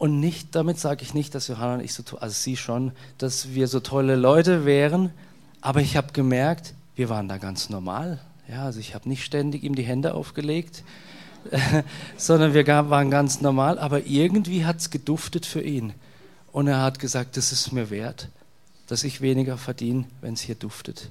Und 0.00 0.18
nicht, 0.18 0.54
damit 0.54 0.80
sage 0.80 1.02
ich 1.02 1.12
nicht, 1.12 1.34
dass 1.34 1.48
Johanna 1.48 1.74
und 1.74 1.80
ich 1.80 1.92
so, 1.92 2.02
also 2.20 2.32
sie 2.32 2.56
schon, 2.56 2.92
dass 3.18 3.52
wir 3.52 3.68
so 3.68 3.80
tolle 3.80 4.16
Leute 4.16 4.64
wären, 4.64 5.12
aber 5.60 5.82
ich 5.82 5.94
habe 5.94 6.14
gemerkt, 6.14 6.72
wir 6.96 7.10
waren 7.10 7.28
da 7.28 7.36
ganz 7.36 7.68
normal. 7.68 8.18
Ja, 8.48 8.64
also 8.64 8.80
ich 8.80 8.94
habe 8.94 9.06
nicht 9.10 9.26
ständig 9.26 9.62
ihm 9.62 9.74
die 9.74 9.82
Hände 9.82 10.14
aufgelegt, 10.14 10.84
sondern 12.16 12.54
wir 12.54 12.66
waren 12.66 13.10
ganz 13.10 13.42
normal, 13.42 13.78
aber 13.78 14.06
irgendwie 14.06 14.64
hat 14.64 14.78
es 14.78 14.88
geduftet 14.88 15.44
für 15.44 15.60
ihn. 15.60 15.92
Und 16.50 16.66
er 16.66 16.80
hat 16.80 16.98
gesagt, 16.98 17.36
das 17.36 17.52
ist 17.52 17.70
mir 17.72 17.90
wert, 17.90 18.30
dass 18.86 19.04
ich 19.04 19.20
weniger 19.20 19.58
verdiene, 19.58 20.06
wenn 20.22 20.32
es 20.32 20.40
hier 20.40 20.54
duftet. 20.54 21.10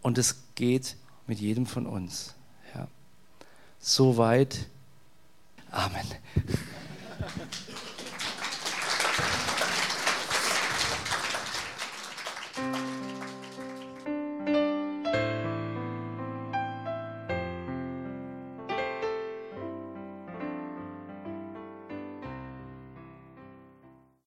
Und 0.00 0.16
es 0.16 0.36
geht 0.54 0.96
mit 1.26 1.38
jedem 1.38 1.66
von 1.66 1.84
uns. 1.84 2.34
Ja. 2.74 2.88
Soweit. 3.78 4.64
Amen. 5.70 6.06